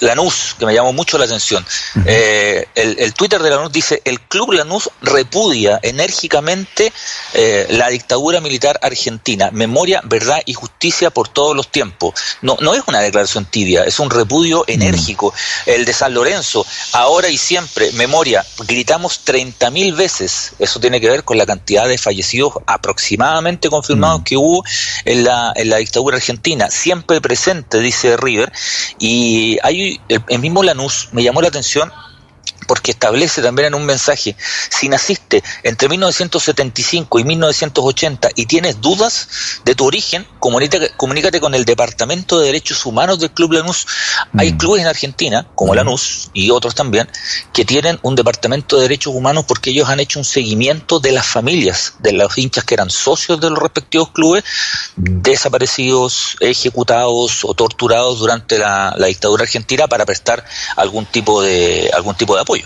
Lanús, 0.00 0.56
que 0.58 0.66
me 0.66 0.74
llamó 0.74 0.92
mucho 0.92 1.18
la 1.18 1.26
atención. 1.26 1.64
Eh, 2.06 2.66
el, 2.74 3.14
Twitter 3.14 3.42
de 3.42 3.50
Lanús 3.50 3.72
dice, 3.72 4.00
el 4.04 4.20
Club 4.20 4.52
Lanús 4.52 4.90
repudia 5.02 5.78
enérgicamente 5.82 6.92
eh, 7.34 7.66
la 7.70 7.88
dictadura 7.88 8.40
militar 8.40 8.78
argentina. 8.82 9.50
Memoria, 9.52 10.00
verdad 10.04 10.40
y 10.46 10.54
justicia 10.54 11.10
por 11.10 11.28
todos 11.28 11.54
los 11.54 11.68
tiempos. 11.68 12.14
No, 12.42 12.56
no 12.60 12.74
es 12.74 12.82
una 12.86 13.00
declaración 13.00 13.44
tibia, 13.44 13.84
es 13.84 13.98
un 14.00 14.10
repudio 14.10 14.64
enérgico. 14.66 15.34
El 15.66 15.84
de 15.84 15.92
San 15.92 16.14
Lorenzo, 16.14 16.66
ahora 16.92 17.28
y 17.28 17.36
siempre, 17.36 17.92
memoria, 17.92 18.44
gritamos 18.66 19.20
30.000 19.24 19.94
veces. 19.94 20.52
Eso 20.58 20.80
tiene 20.80 21.00
que 21.00 21.10
ver 21.10 21.24
con 21.24 21.36
la 21.36 21.46
cantidad 21.46 21.86
de 21.86 21.98
fallecidos 21.98 22.54
aproximadamente 22.66 23.68
confirmados 23.68 24.22
que 24.24 24.36
hubo 24.36 24.64
en 25.04 25.24
la, 25.24 25.52
en 25.54 25.68
la 25.68 25.76
dictadura 25.76 26.16
argentina. 26.16 26.70
Siempre 26.70 27.20
presente, 27.20 27.80
dice 27.80 28.16
River. 28.16 28.52
Y 28.98 29.58
hay 29.62 29.89
el, 30.08 30.38
mismo 30.38 30.62
Lanús 30.62 31.08
me 31.12 31.22
llamó 31.22 31.40
la 31.42 31.48
atención 31.48 31.90
porque 32.70 32.92
establece 32.92 33.42
también 33.42 33.66
en 33.66 33.74
un 33.74 33.84
mensaje, 33.84 34.36
si 34.68 34.88
naciste 34.88 35.42
entre 35.64 35.88
1975 35.88 37.18
y 37.18 37.24
1980 37.24 38.28
y 38.36 38.46
tienes 38.46 38.80
dudas 38.80 39.26
de 39.64 39.74
tu 39.74 39.86
origen, 39.86 40.24
comunícate, 40.38 40.92
comunícate 40.96 41.40
con 41.40 41.56
el 41.56 41.64
Departamento 41.64 42.38
de 42.38 42.46
Derechos 42.46 42.86
Humanos 42.86 43.18
del 43.18 43.32
Club 43.32 43.54
Lanús. 43.54 43.88
Hay 44.38 44.52
mm. 44.52 44.56
clubes 44.56 44.82
en 44.82 44.86
Argentina, 44.86 45.48
como 45.56 45.72
mm. 45.72 45.76
Lanús 45.78 46.30
y 46.32 46.50
otros 46.50 46.76
también, 46.76 47.10
que 47.52 47.64
tienen 47.64 47.98
un 48.02 48.14
Departamento 48.14 48.76
de 48.76 48.82
Derechos 48.82 49.16
Humanos 49.16 49.46
porque 49.48 49.70
ellos 49.70 49.88
han 49.88 49.98
hecho 49.98 50.20
un 50.20 50.24
seguimiento 50.24 51.00
de 51.00 51.10
las 51.10 51.26
familias, 51.26 51.94
de 51.98 52.12
los 52.12 52.38
hinchas 52.38 52.62
que 52.62 52.74
eran 52.74 52.88
socios 52.88 53.40
de 53.40 53.50
los 53.50 53.58
respectivos 53.58 54.12
clubes, 54.12 54.44
desaparecidos, 54.94 56.36
ejecutados 56.38 57.44
o 57.44 57.52
torturados 57.52 58.20
durante 58.20 58.58
la, 58.58 58.94
la 58.96 59.08
dictadura 59.08 59.42
argentina 59.42 59.88
para 59.88 60.06
prestar 60.06 60.44
algún 60.76 61.04
tipo 61.06 61.42
de, 61.42 61.90
algún 61.92 62.14
tipo 62.14 62.36
de 62.36 62.42
apoyo. 62.42 62.59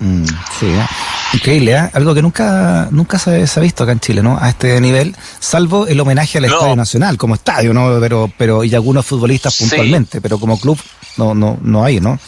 Mm, 0.00 0.24
sí, 0.58 0.66
¿eh? 0.66 0.86
increíble, 1.34 1.72
¿eh? 1.72 1.90
algo 1.92 2.14
que 2.14 2.22
nunca 2.22 2.88
nunca 2.90 3.18
se, 3.18 3.44
ha 3.44 3.60
visto 3.60 3.84
acá 3.84 3.92
en 3.92 4.00
Chile, 4.00 4.22
¿no? 4.22 4.38
A 4.40 4.48
este 4.48 4.80
nivel, 4.80 5.14
salvo 5.38 5.86
el 5.86 6.00
homenaje 6.00 6.38
al 6.38 6.46
Estadio 6.46 6.74
Nacional 6.74 7.18
como 7.18 7.34
estadio, 7.34 7.74
¿no? 7.74 8.00
Pero 8.00 8.32
pero 8.36 8.64
y 8.64 8.74
algunos 8.74 9.04
futbolistas 9.04 9.56
puntualmente, 9.58 10.22
pero 10.22 10.40
como 10.40 10.58
club 10.58 10.80
no 11.18 11.34
no 11.34 11.58
no 11.60 11.84
hay, 11.84 12.00
¿no? 12.00 12.18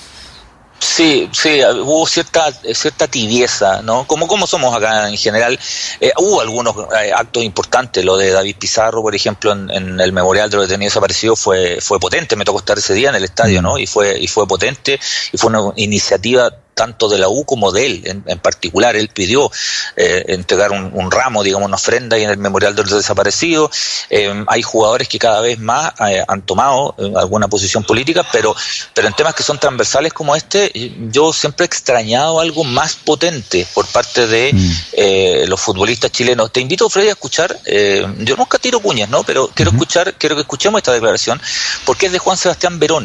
Sí, 0.82 1.30
sí, 1.32 1.60
hubo 1.64 2.06
cierta 2.08 2.52
cierta 2.74 3.06
tibieza, 3.06 3.82
¿no? 3.82 4.04
Como, 4.04 4.26
como 4.26 4.48
somos 4.48 4.76
acá 4.76 5.08
en 5.08 5.16
general. 5.16 5.56
Eh, 6.00 6.12
hubo 6.18 6.40
algunos 6.40 6.74
eh, 7.00 7.12
actos 7.14 7.44
importantes, 7.44 8.04
lo 8.04 8.16
de 8.16 8.30
David 8.30 8.56
Pizarro, 8.58 9.00
por 9.00 9.14
ejemplo, 9.14 9.52
en, 9.52 10.00
el 10.00 10.12
memorial 10.12 10.50
de 10.50 10.56
los 10.56 10.66
detenidos 10.66 10.92
desaparecidos 10.92 11.38
fue 11.38 11.78
fue 11.80 12.00
potente. 12.00 12.34
Me 12.34 12.44
tocó 12.44 12.58
estar 12.58 12.76
ese 12.76 12.94
día 12.94 13.10
en 13.10 13.14
el 13.14 13.24
estadio, 13.24 13.62
¿no? 13.62 13.76
Mm. 13.76 13.78
Y 13.78 13.86
fue 13.86 14.18
y 14.18 14.26
fue 14.26 14.46
potente 14.48 14.98
y 15.32 15.38
fue 15.38 15.50
una 15.50 15.72
iniciativa 15.76 16.50
tanto 16.74 17.08
de 17.08 17.18
la 17.18 17.28
U 17.28 17.44
como 17.44 17.72
de 17.72 17.86
él 17.86 18.22
en, 18.26 18.38
particular. 18.38 18.96
Él 18.96 19.08
pidió 19.08 19.50
eh, 19.96 20.24
entregar 20.28 20.70
un, 20.70 21.10
ramo, 21.10 21.42
digamos, 21.42 21.66
una 21.66 21.76
ofrenda 21.76 22.18
y 22.18 22.24
en 22.24 22.30
el 22.30 22.38
memorial 22.38 22.74
de 22.74 22.82
los 22.82 22.92
desaparecidos. 22.92 23.70
Eh, 24.10 24.44
hay 24.46 24.62
jugadores 24.62 25.08
que 25.08 25.18
cada 25.18 25.40
vez 25.40 25.58
más 25.58 25.92
eh, 26.08 26.24
han 26.26 26.42
tomado 26.42 26.94
alguna 27.16 27.48
posición 27.48 27.84
política, 27.84 28.26
pero, 28.32 28.54
pero 28.94 29.08
en 29.08 29.14
temas 29.14 29.34
que 29.34 29.42
son 29.42 29.58
transversales 29.58 30.12
como 30.12 30.34
este, 30.34 30.70
yo 31.10 31.32
siempre 31.32 31.64
he 31.64 31.66
extrañado 31.66 32.40
algo 32.40 32.64
más 32.64 32.94
potente 32.94 33.66
por 33.74 33.86
parte 33.86 34.26
de 34.26 34.52
mm. 34.52 35.48
los 35.48 35.60
futbolistas 35.60 36.10
chilenos. 36.10 36.52
Te 36.52 36.60
invito, 36.60 36.88
Freddy, 36.88 37.08
a 37.08 37.12
escuchar, 37.12 37.58
yo 37.64 38.36
nunca 38.36 38.58
tiro 38.58 38.80
cuñas, 38.80 39.08
¿no? 39.08 39.22
Pero 39.22 39.48
quiero 39.54 39.70
escuchar, 39.70 40.14
quiero 40.14 40.34
que 40.34 40.42
escuchemos 40.42 40.78
esta 40.78 40.92
declaración, 40.92 41.40
porque 41.84 42.06
es 42.06 42.12
de 42.12 42.18
Juan 42.18 42.36
Sebastián 42.36 42.78
Verón, 42.78 43.04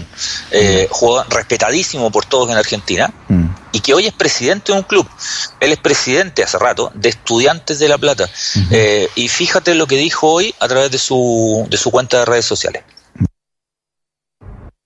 mm. 0.51 0.89
jugador 0.89 1.27
respetadísimo 1.30 2.12
por 2.12 2.25
todos 2.25 2.49
en 2.49 2.58
Argentina. 2.58 3.13
Mm 3.27 3.57
y 3.71 3.80
que 3.80 3.93
hoy 3.93 4.08
es 4.08 4.13
presidente 4.13 4.71
de 4.71 4.80
un 4.80 4.84
club. 4.84 5.08
Él 5.60 5.71
es 5.71 5.80
presidente 5.80 6.43
hace 6.43 6.58
rato 6.58 6.91
de 6.93 7.10
Estudiantes 7.10 7.80
de 7.80 7.88
La 7.88 7.97
Plata. 7.97 8.30
Eh, 8.71 9.10
y 9.15 9.27
fíjate 9.27 9.75
lo 9.75 9.88
que 9.88 9.97
dijo 9.97 10.32
hoy 10.32 10.53
a 10.60 10.67
través 10.67 10.91
de 10.91 10.97
su, 10.97 11.67
de 11.69 11.77
su 11.77 11.91
cuenta 11.91 12.19
de 12.19 12.25
redes 12.25 12.45
sociales. 12.45 12.84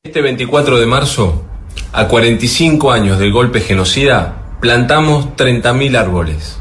Este 0.03 0.21
24 0.21 0.79
de 0.79 0.85
marzo, 0.85 1.45
a 1.93 2.07
45 2.07 2.91
años 2.91 3.19
del 3.19 3.31
golpe 3.31 3.61
genocida, 3.61 4.57
plantamos 4.59 5.25
30.000 5.37 5.97
árboles. 5.97 6.57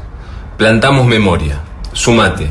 Plantamos 0.57 1.07
memoria. 1.07 1.61
Sumate. 1.93 2.49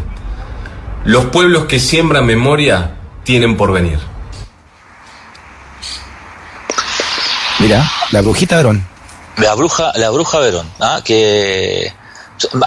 Los 1.05 1.27
pueblos 1.27 1.67
que 1.67 1.79
siembran 1.79 2.27
memoria 2.27 2.97
tienen 3.23 3.57
por 3.57 3.73
venir. 3.73 3.99
Mira, 7.61 7.91
la 8.11 8.23
brujita 8.23 8.57
Verón 8.57 8.91
la 9.37 9.55
bruja, 9.55 9.93
la 9.97 10.11
bruja 10.11 10.39
Verón, 10.39 10.71
¿ah? 10.81 11.01
que 11.05 11.93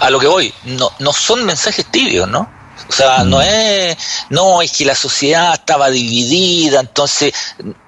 a 0.00 0.10
lo 0.10 0.18
que 0.20 0.26
voy, 0.26 0.54
no, 0.64 0.90
no 0.98 1.12
son 1.12 1.44
mensajes 1.44 1.86
tibios, 1.86 2.28
¿no? 2.28 2.48
O 2.88 2.92
sea, 2.92 3.24
no 3.24 3.40
es, 3.40 3.96
no, 4.30 4.60
es 4.60 4.72
que 4.72 4.84
la 4.84 4.94
sociedad 4.94 5.54
estaba 5.54 5.90
dividida, 5.90 6.80
entonces, 6.80 7.32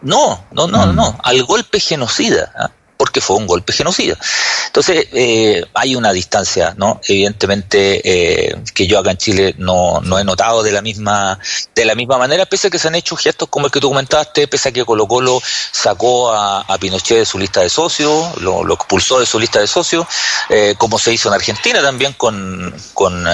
no, 0.02 0.44
no, 0.52 0.66
no, 0.66 0.92
no, 0.92 1.18
al 1.22 1.42
golpe 1.44 1.80
genocida. 1.80 2.52
¿ah? 2.56 2.70
Porque 2.96 3.20
fue 3.20 3.36
un 3.36 3.46
golpe 3.46 3.72
genocida. 3.72 4.18
Entonces, 4.66 5.06
eh, 5.12 5.64
hay 5.74 5.96
una 5.96 6.12
distancia, 6.12 6.74
¿no? 6.76 7.00
Evidentemente, 7.06 8.00
eh, 8.04 8.56
que 8.74 8.86
yo 8.86 8.98
acá 8.98 9.10
en 9.10 9.16
Chile 9.18 9.54
no, 9.58 10.00
no 10.02 10.18
he 10.18 10.24
notado 10.24 10.62
de 10.62 10.72
la 10.72 10.82
misma 10.82 11.38
de 11.74 11.84
la 11.84 11.94
misma 11.94 12.18
manera, 12.18 12.46
pese 12.46 12.68
a 12.68 12.70
que 12.70 12.78
se 12.78 12.88
han 12.88 12.94
hecho 12.94 13.16
gestos 13.16 13.48
como 13.48 13.66
el 13.66 13.72
que 13.72 13.80
tú 13.80 13.88
comentaste, 13.88 14.48
pese 14.48 14.70
a 14.70 14.72
que 14.72 14.84
Colo 14.84 15.06
Colo 15.06 15.42
sacó 15.72 16.32
a, 16.32 16.64
Pinochet 16.80 17.18
de 17.18 17.26
su 17.26 17.38
lista 17.38 17.60
de 17.60 17.70
socios, 17.70 18.36
lo, 18.40 18.72
expulsó 18.72 19.18
de 19.18 19.26
su 19.26 19.38
lista 19.38 19.60
de 19.60 19.66
socios, 19.66 20.06
eh, 20.48 20.74
como 20.76 20.98
se 20.98 21.12
hizo 21.12 21.28
en 21.28 21.34
Argentina 21.34 21.82
también 21.82 22.12
con, 22.14 22.74
con, 22.94 23.26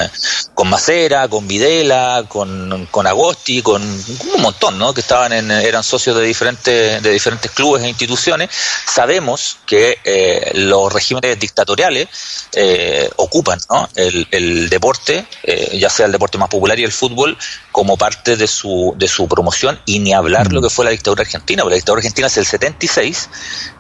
con 0.54 0.68
Macera, 0.68 1.28
con 1.28 1.46
Videla, 1.48 2.24
con, 2.28 2.86
con 2.90 3.06
Agosti, 3.06 3.62
con 3.62 3.82
un 3.82 4.42
montón, 4.42 4.78
¿no? 4.78 4.94
Que 4.94 5.00
estaban 5.00 5.32
en, 5.32 5.50
eran 5.50 5.82
socios 5.82 6.16
de 6.16 6.22
diferentes, 6.22 7.02
de 7.02 7.10
diferentes 7.10 7.50
clubes 7.50 7.82
e 7.82 7.88
instituciones. 7.88 8.50
Sabemos 8.86 9.51
que 9.66 9.98
eh, 10.04 10.52
los 10.54 10.92
regímenes 10.92 11.38
dictatoriales 11.38 12.08
eh, 12.52 13.08
ocupan 13.16 13.58
el, 13.94 14.68
deporte, 14.68 15.26
eh, 15.42 15.78
ya 15.78 15.88
sea 15.88 16.06
el 16.06 16.12
deporte 16.12 16.38
más 16.38 16.48
popular 16.48 16.78
y 16.78 16.84
el 16.84 16.92
fútbol, 16.92 17.36
como 17.70 17.96
parte 17.96 18.36
de 18.36 18.46
su, 18.46 18.94
de 18.96 19.08
su 19.08 19.28
promoción 19.28 19.78
y 19.86 19.98
ni 19.98 20.12
hablar 20.12 20.52
lo 20.52 20.60
mm. 20.60 20.64
que 20.64 20.70
fue 20.70 20.84
la 20.84 20.90
dictadura 20.90 21.22
argentina, 21.22 21.62
porque 21.62 21.74
la 21.74 21.76
dictadura 21.76 22.00
argentina 22.00 22.26
es 22.26 22.36
el 22.36 22.46
76 22.46 23.30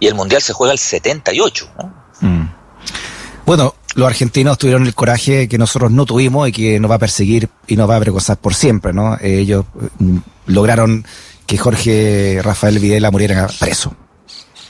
y 0.00 0.06
el 0.06 0.14
mundial 0.14 0.42
se 0.42 0.52
juega 0.52 0.72
el 0.72 0.78
78. 0.78 1.70
Mm. 2.20 2.46
Bueno, 3.44 3.74
los 3.94 4.06
argentinos 4.06 4.56
tuvieron 4.58 4.86
el 4.86 4.94
coraje 4.94 5.48
que 5.48 5.58
nosotros 5.58 5.90
no 5.90 6.06
tuvimos 6.06 6.48
y 6.48 6.52
que 6.52 6.80
nos 6.80 6.90
va 6.90 6.94
a 6.94 7.00
perseguir 7.00 7.48
y 7.66 7.76
nos 7.76 7.88
va 7.88 7.94
a 7.94 7.96
avergonzar 7.96 8.38
por 8.38 8.54
siempre, 8.54 8.92
¿no? 8.92 9.18
ellos 9.20 9.66
mm, 9.98 10.18
lograron 10.46 11.04
que 11.46 11.58
Jorge 11.58 12.40
Rafael 12.42 12.78
Videla 12.78 13.10
muriera 13.10 13.46
preso. 13.60 13.94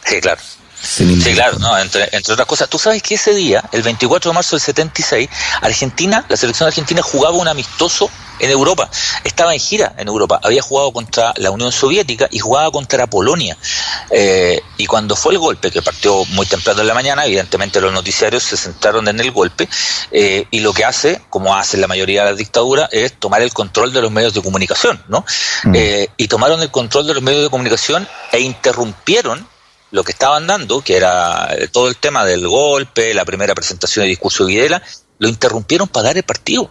Sí, 0.04 0.20
claro. 0.20 0.40
Sí, 0.82 1.20
claro, 1.34 1.58
no, 1.58 1.78
entre, 1.78 2.10
otras 2.16 2.46
cosas. 2.46 2.68
Tú 2.68 2.78
sabes 2.78 3.02
que 3.02 3.14
ese 3.14 3.32
día, 3.34 3.62
el 3.72 3.82
24 3.82 4.30
de 4.30 4.34
marzo 4.34 4.56
del 4.56 4.62
76, 4.62 5.28
Argentina, 5.60 6.24
la 6.28 6.36
selección 6.36 6.66
argentina 6.66 7.02
jugaba 7.02 7.36
un 7.36 7.46
amistoso 7.46 8.10
en 8.40 8.50
Europa. 8.50 8.90
Estaba 9.22 9.54
en 9.54 9.60
gira 9.60 9.94
en 9.96 10.08
Europa. 10.08 10.40
Había 10.42 10.60
jugado 10.60 10.92
contra 10.92 11.32
la 11.36 11.50
Unión 11.52 11.70
Soviética 11.70 12.28
y 12.30 12.40
jugaba 12.40 12.70
contra 12.72 13.06
Polonia. 13.06 13.56
Eh, 14.10 14.60
y 14.76 14.86
cuando 14.86 15.14
fue 15.14 15.34
el 15.34 15.38
golpe, 15.38 15.70
que 15.70 15.82
partió 15.82 16.24
muy 16.26 16.46
temprano 16.46 16.80
en 16.80 16.88
la 16.88 16.94
mañana, 16.94 17.24
evidentemente 17.26 17.80
los 17.80 17.92
noticiarios 17.92 18.42
se 18.42 18.56
centraron 18.56 19.06
en 19.06 19.20
el 19.20 19.30
golpe. 19.30 19.68
Eh, 20.10 20.46
y 20.50 20.60
lo 20.60 20.72
que 20.72 20.84
hace, 20.84 21.22
como 21.30 21.54
hace 21.54 21.76
la 21.76 21.86
mayoría 21.86 22.24
de 22.24 22.30
las 22.30 22.38
dictaduras, 22.38 22.88
es 22.90 23.12
tomar 23.12 23.42
el 23.42 23.52
control 23.52 23.92
de 23.92 24.02
los 24.02 24.10
medios 24.10 24.34
de 24.34 24.42
comunicación, 24.42 25.02
¿no? 25.06 25.24
Mm. 25.62 25.74
Eh, 25.76 26.08
y 26.16 26.26
tomaron 26.26 26.60
el 26.60 26.72
control 26.72 27.06
de 27.06 27.14
los 27.14 27.22
medios 27.22 27.44
de 27.44 27.50
comunicación 27.50 28.08
e 28.32 28.40
interrumpieron 28.40 29.51
lo 29.92 30.02
que 30.02 30.12
estaban 30.12 30.46
dando, 30.46 30.80
que 30.80 30.96
era 30.96 31.48
todo 31.70 31.88
el 31.88 31.96
tema 31.96 32.24
del 32.24 32.48
golpe, 32.48 33.14
la 33.14 33.24
primera 33.24 33.54
presentación 33.54 34.04
de 34.04 34.08
discurso 34.08 34.44
de 34.44 34.54
Videla, 34.54 34.82
lo 35.18 35.28
interrumpieron 35.28 35.86
para 35.86 36.08
dar 36.08 36.16
el 36.16 36.24
partido. 36.24 36.68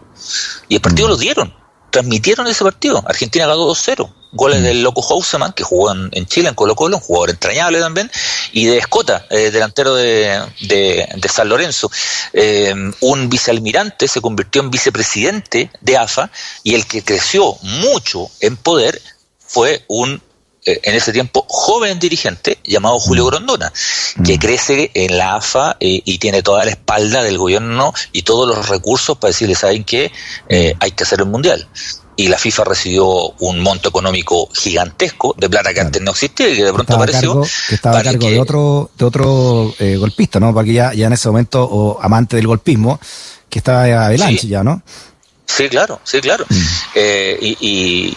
Y 0.68 0.76
el 0.76 0.82
partido 0.82 1.08
mm. 1.08 1.12
lo 1.12 1.18
dieron. 1.18 1.56
Transmitieron 1.90 2.48
ese 2.48 2.64
partido. 2.64 3.04
Argentina 3.08 3.48
ganó 3.48 3.68
2-0. 3.68 4.12
Goles 4.34 4.60
mm. 4.60 4.64
del 4.64 4.82
Loco 4.82 5.02
Houseman, 5.02 5.54
que 5.54 5.64
jugó 5.64 5.94
en, 5.94 6.26
Chile, 6.26 6.50
en 6.50 6.56
Colo 6.56 6.76
Colo, 6.76 6.98
un 6.98 7.02
jugador 7.02 7.30
entrañable 7.30 7.80
también, 7.80 8.10
y 8.54 8.66
de 8.66 8.80
Escota, 8.80 9.26
eh, 9.30 9.52
delantero 9.52 9.94
de, 9.96 10.42
de, 10.62 11.30
San 11.30 11.48
Lorenzo. 11.48 11.92
Eh, 12.34 12.74
un 13.02 13.30
vicealmirante 13.30 14.08
se 14.08 14.20
convirtió 14.20 14.62
en 14.62 14.72
vicepresidente 14.72 15.70
de 15.80 15.98
AFA, 15.98 16.32
y 16.64 16.76
el 16.76 16.88
que 16.88 17.04
creció 17.04 17.56
mucho 17.62 18.30
en 18.40 18.58
poder 18.58 19.02
fue 19.40 19.84
un 19.88 20.16
eh, 20.16 20.31
en 20.66 20.96
ese 20.96 21.12
tiempo 21.12 21.46
joven 21.48 22.00
dirigente 22.00 22.60
llamado 22.64 23.00
Julio 23.00 23.26
mm. 23.26 23.28
Grondona, 23.28 23.74
que 24.24 24.36
mm. 24.36 24.40
crece 24.40 24.92
en 24.94 25.18
la 25.18 25.36
AFA 25.36 25.78
eh, 25.80 26.02
y 26.06 26.18
tiene 26.20 26.44
toda 26.44 26.66
la 26.66 26.72
espalda 26.72 27.24
del 27.24 27.38
gobierno 27.38 27.94
y 28.12 28.24
todos 28.24 28.48
los 28.48 28.70
recursos 28.70 29.18
para 29.18 29.30
decirle, 29.30 29.56
¿saben 29.56 29.84
qué? 29.84 30.12
Eh, 30.50 30.76
hay 30.80 30.92
que 30.92 31.04
hacer 31.04 31.20
el 31.20 31.26
mundial. 31.26 31.68
Y 32.18 32.28
la 32.28 32.38
FIFA 32.38 32.66
recibió 32.66 33.08
un 33.40 33.62
monto 33.62 33.90
económico 33.90 34.48
gigantesco 34.54 35.34
de 35.38 35.50
plata 35.50 35.74
que 35.74 35.80
antes 35.80 36.02
no 36.02 36.12
existía 36.12 36.50
y 36.50 36.56
que 36.58 36.66
de 36.66 36.74
pronto 36.74 36.94
apareció. 36.94 37.42
que 37.68 37.76
estaba 37.76 38.00
a 38.00 38.04
cargo 38.04 38.30
de 38.30 38.40
otro, 38.40 38.92
de 38.96 39.06
otro 39.06 39.74
golpista, 39.98 40.40
¿no? 40.40 40.54
Porque 40.54 40.74
ya, 40.74 40.94
ya 40.94 41.08
en 41.08 41.14
ese 41.14 41.30
momento, 41.30 41.64
o 41.64 42.00
amante 42.00 42.36
del 42.36 42.46
golpismo, 42.46 43.00
que 43.50 43.60
estaba 43.60 43.84
adelante 43.84 44.46
ya, 44.46 44.64
¿no? 44.64 44.84
Sí, 45.58 45.68
claro, 45.68 46.00
sí, 46.04 46.22
claro. 46.22 46.46
Mm. 46.50 46.56
Eh, 46.96 47.56
y, 47.60 48.14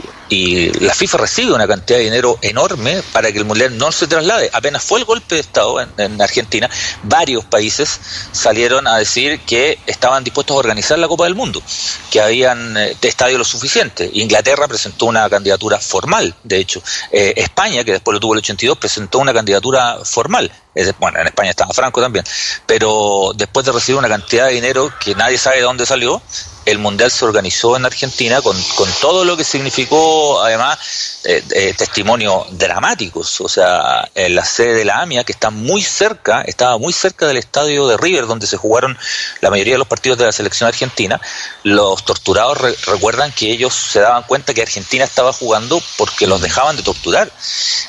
la 0.80 0.94
FIFA 0.94 1.18
recibe 1.18 1.52
una 1.52 1.66
cantidad 1.66 1.98
de 1.98 2.04
dinero 2.04 2.38
enorme 2.42 3.02
para 3.12 3.32
que 3.32 3.38
el 3.38 3.44
Mundial 3.44 3.76
no 3.76 3.92
se 3.92 4.06
traslade. 4.06 4.50
Apenas 4.52 4.82
fue 4.82 5.00
el 5.00 5.04
golpe 5.04 5.36
de 5.36 5.40
Estado 5.40 5.80
en, 5.80 6.20
Argentina, 6.20 6.68
varios 7.02 7.44
países 7.44 8.00
salieron 8.32 8.86
a 8.86 8.98
decir 8.98 9.40
que 9.40 9.78
estaban 9.86 10.24
dispuestos 10.24 10.54
a 10.54 10.58
organizar 10.58 10.98
la 10.98 11.08
Copa 11.08 11.24
del 11.24 11.34
Mundo, 11.34 11.62
que 12.10 12.20
habían 12.20 12.76
eh, 12.76 12.96
estadios 13.02 13.38
lo 13.38 13.44
suficiente. 13.44 14.10
Inglaterra 14.14 14.66
presentó 14.68 15.06
una 15.06 15.28
candidatura 15.28 15.78
formal, 15.78 16.34
de 16.42 16.58
hecho. 16.58 16.82
Eh, 17.10 17.34
España, 17.36 17.84
que 17.84 17.92
después 17.92 18.14
lo 18.14 18.20
tuvo 18.20 18.34
el 18.34 18.38
82, 18.38 18.78
presentó 18.78 19.18
una 19.18 19.32
candidatura 19.32 19.98
formal. 20.04 20.50
Bueno, 20.98 21.20
en 21.20 21.26
España 21.26 21.50
estaba 21.50 21.72
Franco 21.72 22.00
también. 22.00 22.24
Pero 22.66 23.32
después 23.34 23.64
de 23.64 23.72
recibir 23.72 23.98
una 23.98 24.08
cantidad 24.08 24.46
de 24.46 24.54
dinero 24.54 24.92
que 24.98 25.14
nadie 25.14 25.38
sabe 25.38 25.56
de 25.56 25.62
dónde 25.62 25.86
salió, 25.86 26.20
el 26.64 26.78
Mundial 26.78 27.10
se 27.10 27.24
organizó 27.24 27.76
en 27.76 27.84
Argentina 27.84 28.40
con, 28.42 28.56
con 28.76 28.88
todo 29.00 29.24
lo 29.24 29.36
que 29.36 29.44
significó, 29.44 30.42
además, 30.42 31.13
eh, 31.24 31.42
eh, 31.52 31.74
testimonios 31.76 32.46
dramáticos. 32.58 33.40
O 33.40 33.48
sea, 33.48 34.08
en 34.14 34.34
la 34.34 34.44
sede 34.44 34.74
de 34.74 34.84
la 34.84 35.00
AMIA, 35.00 35.24
que 35.24 35.32
está 35.32 35.50
muy 35.50 35.82
cerca, 35.82 36.42
estaba 36.42 36.78
muy 36.78 36.92
cerca 36.92 37.26
del 37.26 37.38
estadio 37.38 37.86
de 37.88 37.96
River, 37.96 38.26
donde 38.26 38.46
se 38.46 38.56
jugaron 38.56 38.96
la 39.40 39.50
mayoría 39.50 39.74
de 39.74 39.78
los 39.78 39.88
partidos 39.88 40.18
de 40.18 40.26
la 40.26 40.32
selección 40.32 40.68
argentina, 40.68 41.20
los 41.62 42.04
torturados 42.04 42.58
recuerdan 42.86 43.32
que 43.32 43.50
ellos 43.50 43.74
se 43.74 44.00
daban 44.00 44.24
cuenta 44.24 44.54
que 44.54 44.62
Argentina 44.62 45.04
estaba 45.04 45.32
jugando 45.32 45.80
porque 45.96 46.26
los 46.26 46.40
dejaban 46.40 46.76
de 46.76 46.82
torturar 46.82 47.30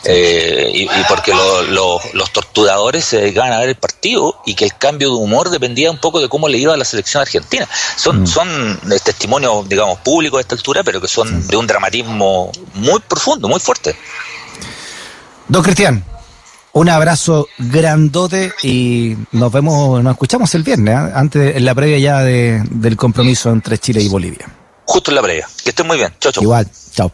eh, 0.03 0.71
y, 0.73 0.87
porque 1.09 1.33
los 1.33 2.31
torturadores 2.31 3.05
se 3.05 3.17
dedicaban 3.17 3.51
a 3.53 3.59
ver 3.59 3.69
el 3.69 3.75
partido 3.75 4.41
y 4.45 4.55
que 4.55 4.65
el 4.65 4.77
cambio 4.77 5.09
de 5.09 5.15
humor 5.15 5.49
dependía 5.49 5.91
un 5.91 5.97
poco 5.97 6.19
de 6.19 6.29
cómo 6.29 6.47
le 6.47 6.57
iba 6.57 6.73
a 6.73 6.77
la 6.77 6.85
selección 6.85 7.21
argentina. 7.21 7.67
Son, 7.95 8.23
mm. 8.23 8.27
son 8.27 8.79
testimonios, 9.03 9.67
digamos, 9.67 9.99
públicos 9.99 10.37
a 10.37 10.41
esta 10.41 10.55
altura, 10.55 10.83
pero 10.83 11.01
que 11.01 11.07
son 11.07 11.47
de 11.47 11.57
un 11.57 11.67
dramatismo 11.67 12.51
muy 12.75 12.99
profundo, 13.25 13.47
muy 13.47 13.59
fuerte. 13.59 13.95
Don 15.47 15.63
Cristian, 15.63 16.03
un 16.73 16.89
abrazo 16.89 17.47
grandote 17.57 18.51
y 18.61 19.15
nos 19.31 19.51
vemos, 19.51 20.03
nos 20.03 20.11
escuchamos 20.13 20.53
el 20.55 20.63
viernes, 20.63 20.95
¿eh? 20.95 21.11
antes, 21.15 21.55
en 21.55 21.65
la 21.65 21.73
previa 21.73 21.97
ya 21.97 22.21
de, 22.21 22.63
del 22.69 22.95
compromiso 22.95 23.49
entre 23.49 23.77
Chile 23.77 24.01
y 24.01 24.09
Bolivia. 24.09 24.47
Justo 24.85 25.11
en 25.11 25.15
la 25.15 25.21
previa. 25.23 25.47
Que 25.63 25.69
estén 25.69 25.87
muy 25.87 25.97
bien. 25.97 26.13
Chao, 26.19 26.31
chao. 26.31 26.43
Igual, 26.43 26.69
chao. 26.93 27.11